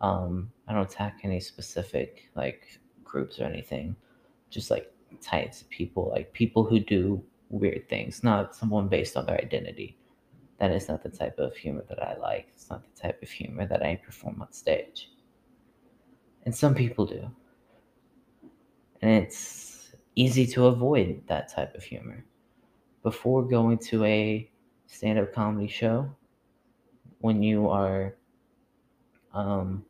[0.02, 3.96] Um, I don't attack any specific like groups or anything,
[4.50, 9.26] just like types of people, like people who do weird things, not someone based on
[9.26, 9.98] their identity.
[10.60, 12.50] That is not the type of humor that I like.
[12.54, 15.10] It's not the type of humor that I perform on stage.
[16.46, 17.30] And some people do.
[19.02, 19.69] And it's
[20.20, 22.26] easy to avoid that type of humor.
[23.04, 24.52] Before going to a
[24.86, 26.14] stand up comedy show,
[27.20, 28.16] when you are
[29.34, 29.86] um,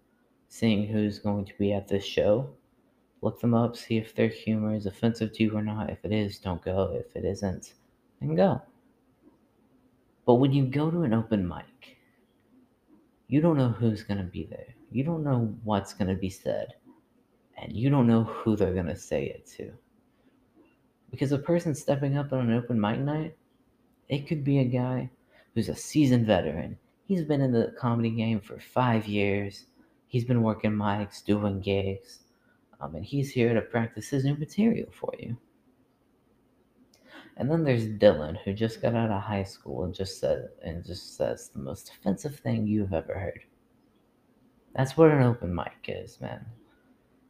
[0.47, 2.47] seeing who's going to be at this show,
[3.21, 5.89] look them up, see if their humor is offensive to you or not.
[5.89, 6.93] If it is, don't go.
[6.93, 7.73] If it isn't,
[8.21, 8.61] then go.
[10.27, 11.97] But when you go to an open mic,
[13.27, 14.75] you don't know who's going to be there.
[14.91, 16.75] You don't know what's going to be said.
[17.57, 19.73] And you don't know who they're going to say it to.
[21.11, 23.35] Because a person stepping up on an open mic night,
[24.09, 25.09] it could be a guy
[25.53, 26.77] who's a seasoned veteran.
[27.05, 29.65] He's been in the comedy game for five years.
[30.07, 32.19] He's been working mics, doing gigs,
[32.81, 35.37] um, and he's here to practice his new material for you.
[37.37, 40.85] And then there's Dylan, who just got out of high school and just said and
[40.85, 43.39] just says the most offensive thing you've ever heard.
[44.75, 46.45] That's what an open mic is, man.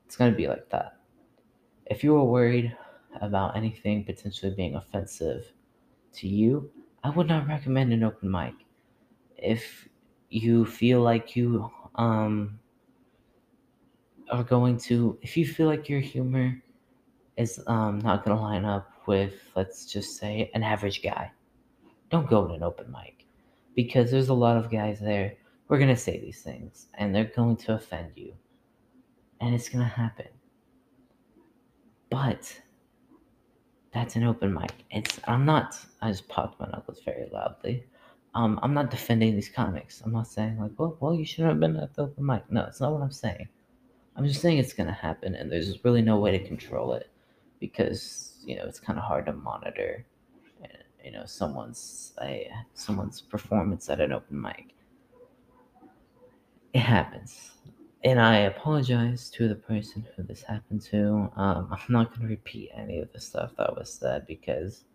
[0.06, 0.98] It's gonna be like that.
[1.86, 2.76] If you were worried
[3.22, 5.54] about anything potentially being offensive
[6.14, 6.72] to you,
[7.04, 8.56] I would not recommend an open mic.
[9.38, 9.88] If
[10.30, 12.60] you feel like you um
[14.32, 16.62] are going to if you feel like your humor
[17.38, 21.32] is um not going to line up with let's just say an average guy,
[22.12, 23.26] don't go to an open mic
[23.76, 25.36] because there's a lot of guys there
[25.68, 28.34] who are going to say these things and they're going to offend you.
[29.42, 30.28] and it's gonna happen.
[32.10, 32.62] But
[34.00, 34.72] that's an open mic.
[34.92, 37.84] It's I'm not I just popped my knuckles very loudly.
[38.34, 40.02] Um, I'm not defending these comics.
[40.02, 42.50] I'm not saying like, well, well, you shouldn't have been at the open mic.
[42.50, 43.50] No, it's not what I'm saying.
[44.16, 47.10] I'm just saying it's gonna happen, and there's really no way to control it
[47.60, 50.06] because you know it's kind of hard to monitor.
[51.04, 54.76] You know, someone's a someone's performance at an open mic.
[56.74, 57.52] It happens
[58.04, 61.30] and I apologize to the person who this happened to.
[61.36, 64.86] Um, I'm not going to repeat any of the stuff that was said because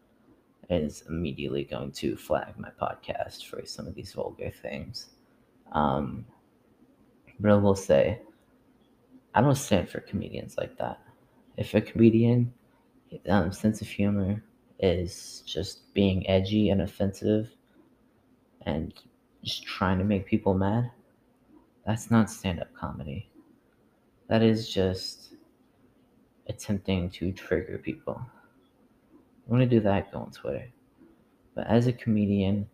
[0.71, 5.11] it is immediately going to flag my podcast for some of these vulgar things.
[5.73, 6.25] Um,
[7.39, 8.21] but I will say,
[9.35, 10.99] I don't stand for comedians like that.
[11.59, 12.55] If a comedian
[13.29, 14.43] um, sense of humor
[14.79, 17.51] is just being edgy and offensive
[18.63, 18.95] and
[19.43, 20.91] just trying to make people mad,
[21.87, 23.29] that's not stand up comedy.
[24.29, 25.35] That is just
[26.49, 28.21] attempting to trigger people.
[29.47, 30.71] I want to do that, go on Twitter.
[31.55, 32.67] But as a comedian,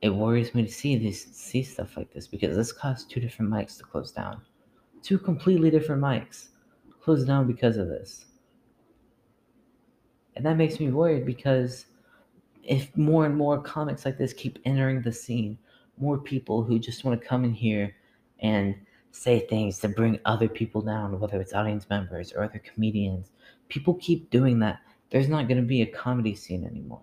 [0.00, 3.50] it worries me to see this see stuff like this because this caused two different
[3.50, 4.40] mics to close down.
[5.02, 6.48] Two completely different mics
[7.02, 8.26] closed down because of this.
[10.36, 11.86] And that makes me worried because
[12.62, 15.58] if more and more comics like this keep entering the scene,
[15.98, 17.94] more people who just want to come in here
[18.40, 18.74] and
[19.14, 23.30] say things to bring other people down, whether it's audience members or other comedians.
[23.68, 24.80] People keep doing that.
[25.10, 27.02] There's not going to be a comedy scene anymore.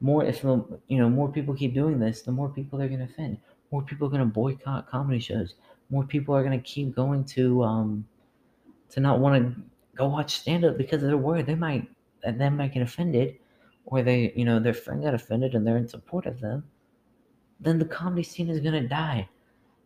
[0.00, 3.06] More, if you know, more people keep doing this, the more people they're going to
[3.06, 3.38] offend.
[3.72, 5.54] More people are going to boycott comedy shows.
[5.90, 8.06] More people are going to keep going to um,
[8.90, 9.62] to not want to
[9.96, 11.88] go watch stand up because they're worried they might
[12.24, 13.36] they might get offended,
[13.86, 16.62] or they you know their friend got offended and they're in support of them.
[17.58, 19.28] Then the comedy scene is going to die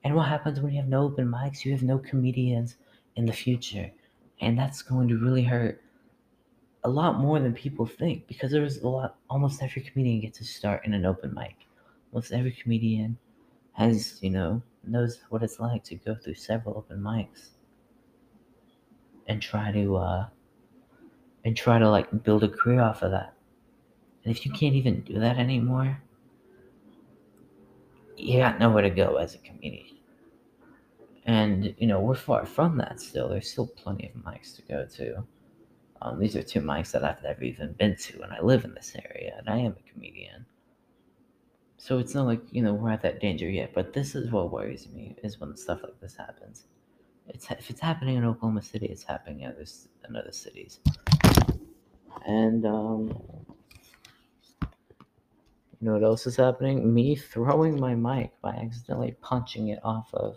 [0.04, 1.64] and what happens when you have no open mics?
[1.64, 2.76] You have no comedians
[3.16, 3.90] in the future.
[4.40, 5.82] And that's going to really hurt
[6.84, 10.44] a lot more than people think because there's a lot, almost every comedian gets to
[10.44, 11.66] start in an open mic.
[12.12, 13.18] Almost every comedian
[13.72, 17.50] has, you know, knows what it's like to go through several open mics
[19.26, 20.26] and try to, uh,
[21.44, 23.34] and try to like build a career off of that.
[24.24, 26.02] And if you can't even do that anymore,
[28.20, 29.96] you got nowhere to go as a comedian.
[31.26, 33.28] And, you know, we're far from that still.
[33.28, 35.24] There's still plenty of mics to go to.
[36.02, 38.74] Um, these are two mics that I've never even been to, and I live in
[38.74, 40.46] this area, and I am a comedian.
[41.76, 44.50] So it's not like, you know, we're at that danger yet, but this is what
[44.50, 46.64] worries me, is when stuff like this happens.
[47.28, 49.66] It's, if it's happening in Oklahoma City, it's happening in other,
[50.08, 50.80] in other cities.
[52.26, 53.14] And, um,
[55.80, 56.92] you know what else is happening?
[56.92, 60.36] Me throwing my mic by accidentally punching it off of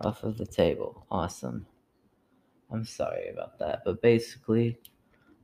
[0.00, 1.06] off of the table.
[1.10, 1.66] Awesome.
[2.70, 4.78] I'm sorry about that, but basically,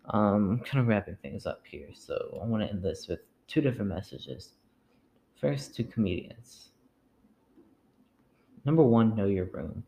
[0.07, 1.89] um, I'm kind of wrapping things up here.
[1.93, 4.55] So I want to end this with two different messages.
[5.39, 6.71] First, to comedians.
[8.65, 9.85] Number one, know your room.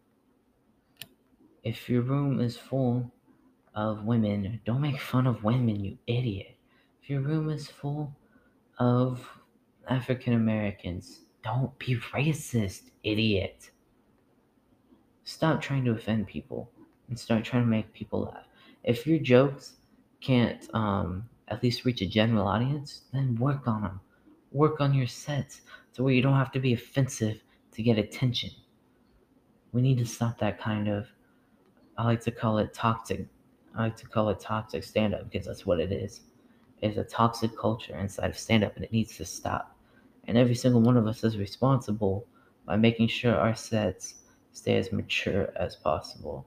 [1.64, 3.10] If your room is full
[3.74, 6.56] of women, don't make fun of women, you idiot.
[7.02, 8.14] If your room is full
[8.80, 9.28] of
[9.88, 11.20] African Americans.
[11.44, 13.70] Don't be racist, idiot.
[15.22, 16.70] Stop trying to offend people
[17.08, 18.46] and start trying to make people laugh.
[18.82, 19.76] If your jokes
[20.20, 24.00] can't um, at least reach a general audience, then work on them.
[24.50, 25.60] Work on your sets
[25.94, 27.42] to where you don't have to be offensive
[27.72, 28.50] to get attention.
[29.72, 31.06] We need to stop that kind of,
[31.98, 33.26] I like to call it toxic.
[33.76, 36.22] I like to call it toxic stand up because that's what it is
[36.82, 39.76] is a toxic culture inside of stand up and it needs to stop.
[40.26, 42.26] And every single one of us is responsible
[42.66, 44.14] by making sure our sets
[44.52, 46.46] stay as mature as possible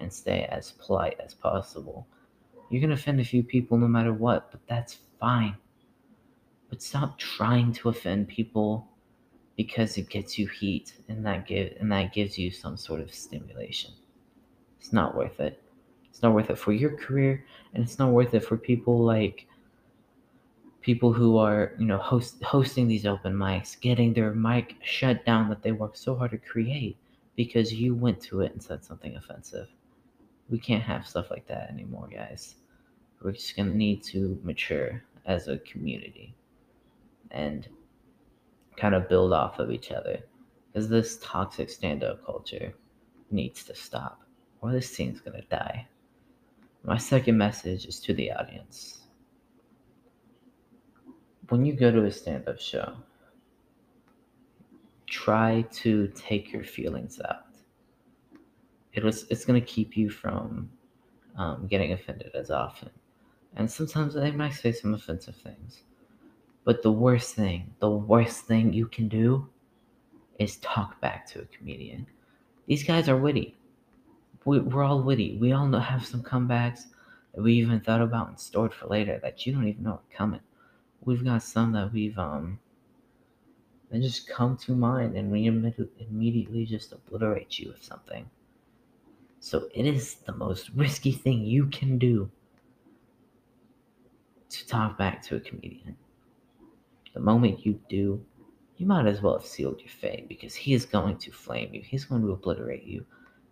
[0.00, 2.06] and stay as polite as possible.
[2.70, 5.56] You're going to offend a few people no matter what, but that's fine.
[6.68, 8.88] But stop trying to offend people
[9.56, 13.14] because it gets you heat and that give and that gives you some sort of
[13.14, 13.92] stimulation.
[14.78, 15.62] It's not worth it.
[16.10, 19.46] It's not worth it for your career and it's not worth it for people like
[20.86, 25.48] people who are you know host, hosting these open mics getting their mic shut down
[25.48, 26.96] that they worked so hard to create
[27.34, 29.66] because you went to it and said something offensive.
[30.48, 32.54] We can't have stuff like that anymore guys.
[33.20, 36.36] We're just going to need to mature as a community
[37.32, 37.68] and
[38.76, 40.20] kind of build off of each other
[40.72, 42.72] because this toxic stand-up culture
[43.32, 44.20] needs to stop
[44.60, 45.88] or this scene's going to die.
[46.84, 49.05] My second message is to the audience
[51.48, 52.94] when you go to a stand up show,
[55.06, 57.46] try to take your feelings out.
[58.92, 60.70] it was it's gonna keep you from
[61.36, 62.90] um, getting offended as often.
[63.56, 65.82] And sometimes they might say some offensive things.
[66.64, 69.48] But the worst thing, the worst thing you can do
[70.38, 72.06] is talk back to a comedian.
[72.66, 73.56] These guys are witty.
[74.44, 75.38] We, we're all witty.
[75.40, 76.86] We all know, have some comebacks
[77.34, 80.16] that we even thought about and stored for later that you don't even know are
[80.16, 80.40] coming.
[81.06, 82.58] We've got some that we've um
[83.90, 88.28] they just come to mind and we immediately just obliterate you with something.
[89.38, 92.28] So it is the most risky thing you can do
[94.48, 95.96] to talk back to a comedian.
[97.14, 98.24] The moment you do,
[98.76, 101.82] you might as well have sealed your fate because he is going to flame you.
[101.82, 103.06] He's going to obliterate you.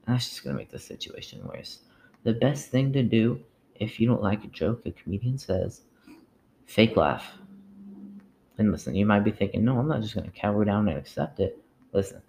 [0.05, 1.79] And that's just going to make the situation worse.
[2.25, 3.41] The best thing to do
[3.77, 5.83] if you don't like a joke a comedian says,
[6.67, 7.33] fake laugh.
[8.57, 10.97] And listen, you might be thinking, no, I'm not just going to cower down and
[10.99, 11.59] accept it.
[11.93, 12.23] Listen,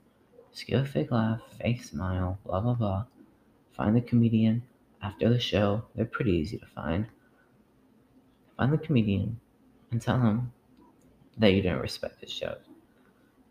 [0.71, 3.05] a fake laugh, fake smile, blah, blah, blah.
[3.73, 4.63] Find the comedian
[5.01, 5.83] after the show.
[5.95, 7.07] They're pretty easy to find.
[8.57, 9.39] Find the comedian
[9.91, 10.51] and tell him
[11.37, 12.55] that you didn't respect his show.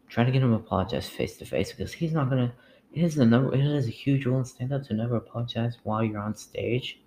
[0.08, 2.52] Try to get him to apologize face to face because he's not gonna.
[2.92, 3.54] It is a number.
[3.54, 7.00] It is a huge rule in stand up to never apologize while you're on stage.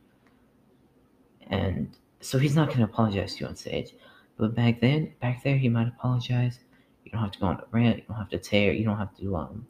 [1.49, 3.93] And so he's not gonna apologize to you on stage.
[4.37, 6.59] But back then, back there, he might apologize.
[7.03, 7.97] You don't have to go on a rant.
[7.97, 8.71] You don't have to tear.
[8.73, 9.67] You don't have to um,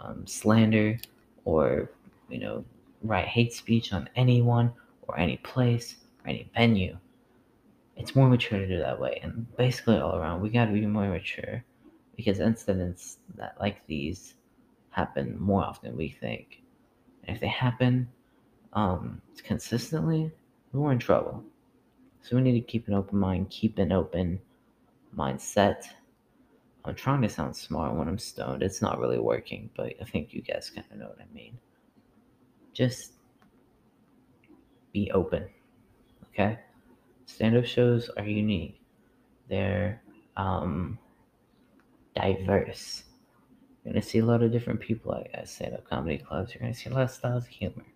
[0.00, 0.98] um slander
[1.44, 1.90] or
[2.28, 2.64] you know
[3.02, 4.72] write hate speech on anyone
[5.02, 6.96] or any place or any venue
[7.96, 9.20] it's more mature to do that way.
[9.22, 11.64] And basically, all around, we got to be more mature
[12.16, 14.34] because incidents that like these
[14.90, 16.62] happen more often we think.
[17.24, 18.08] And if they happen
[18.74, 20.30] um, consistently,
[20.72, 21.42] we're in trouble.
[22.26, 24.40] So we need to keep an open mind, keep an open
[25.16, 25.84] mindset.
[26.84, 28.64] I'm trying to sound smart when I'm stoned.
[28.64, 31.56] It's not really working, but I think you guys kind of know what I mean.
[32.72, 33.12] Just
[34.92, 35.48] be open,
[36.32, 36.58] okay?
[37.26, 38.80] stand up shows are unique.
[39.48, 40.02] They're
[40.36, 40.98] um,
[42.16, 43.04] diverse.
[43.84, 46.52] You're going to see a lot of different people at stand up comedy clubs.
[46.52, 47.86] You're going to see a lot of styles of humor.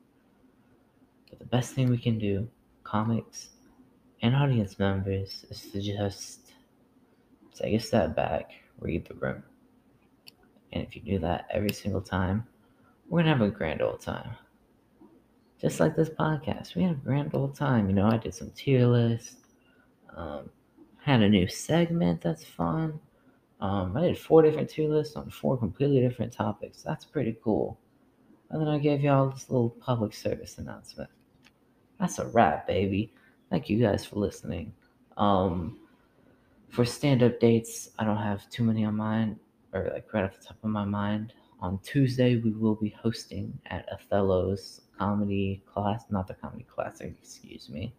[1.29, 2.49] But the best thing we can do,
[2.85, 3.49] comics
[4.23, 6.53] and audience members, is to just
[7.55, 9.43] take a step back, read the room.
[10.73, 12.47] And if you do that every single time,
[13.09, 14.37] we're going to have a grand old time
[15.61, 16.75] just like this podcast.
[16.75, 17.89] We had a grand old time.
[17.89, 19.37] You know, I did some tier lists.
[20.17, 20.51] Um,
[21.03, 22.99] had a new segment that's fun.
[23.61, 26.83] Um, I did four different tier lists on four completely different topics.
[26.83, 27.79] That's pretty cool.
[28.49, 31.11] And then I gave y'all this little public service announcement.
[31.99, 33.13] That's a wrap, baby.
[33.51, 34.73] Thank you guys for listening.
[35.17, 35.79] Um,
[36.69, 39.41] for stand up dates, I don't have too many on mine,
[39.73, 41.33] or like right off the top of my mind.
[41.61, 47.69] On Tuesday, we will be hosting at Othello's comedy class, not the comedy classic, excuse
[47.69, 47.93] me.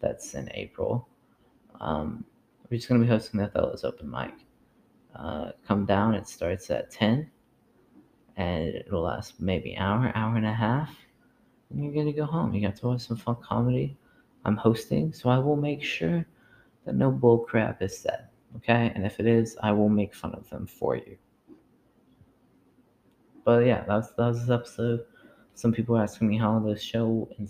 [0.00, 1.08] That's in April.
[1.80, 2.24] Um,
[2.68, 4.34] we're just going to be hosting the Othello's open mic.
[5.16, 7.28] Uh, come down, it starts at 10
[8.36, 10.94] and it'll last maybe hour, hour and a half.
[11.70, 12.54] And you're going to go home.
[12.54, 13.96] You got to watch some fun comedy.
[14.44, 16.24] I'm hosting, so I will make sure
[16.84, 18.28] that no bull crap is said.
[18.56, 18.92] Okay?
[18.94, 21.16] And if it is, I will make fun of them for you.
[23.44, 25.04] But yeah, that's that was this episode.
[25.54, 27.48] Some people are asking me how the show and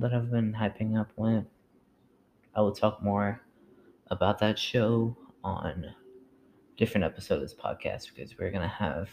[0.00, 1.46] that I've been hyping up went.
[2.54, 3.40] I will talk more
[4.10, 5.86] about that show on
[6.76, 9.10] different episode of this podcast because we're gonna have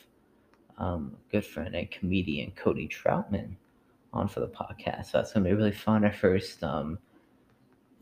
[0.78, 3.56] um, good friend and comedian Cody Troutman
[4.16, 5.08] on for the podcast.
[5.08, 6.04] So that's gonna be really fun.
[6.06, 6.98] Our first um,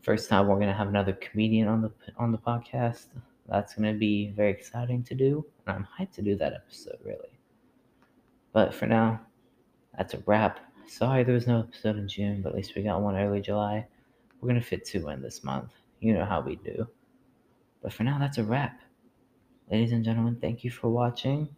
[0.02, 3.06] first time we're gonna have another comedian on the on the podcast.
[3.48, 7.38] That's gonna be very exciting to do, and I'm hyped to do that episode really.
[8.52, 9.20] But for now,
[9.96, 10.60] that's a wrap.
[10.86, 13.86] Sorry there was no episode in June, but at least we got one early July.
[14.40, 15.72] We're to fit two in this month.
[16.00, 16.86] You know how we do.
[17.82, 18.80] But for now, that's a wrap.
[19.70, 21.48] Ladies and gentlemen, thank you for watching.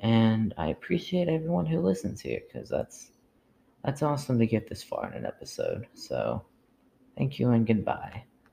[0.00, 3.12] And I appreciate everyone who listens here because that's
[3.84, 5.86] that's awesome to get this far in an episode.
[5.94, 6.44] So
[7.16, 8.24] thank you and goodbye.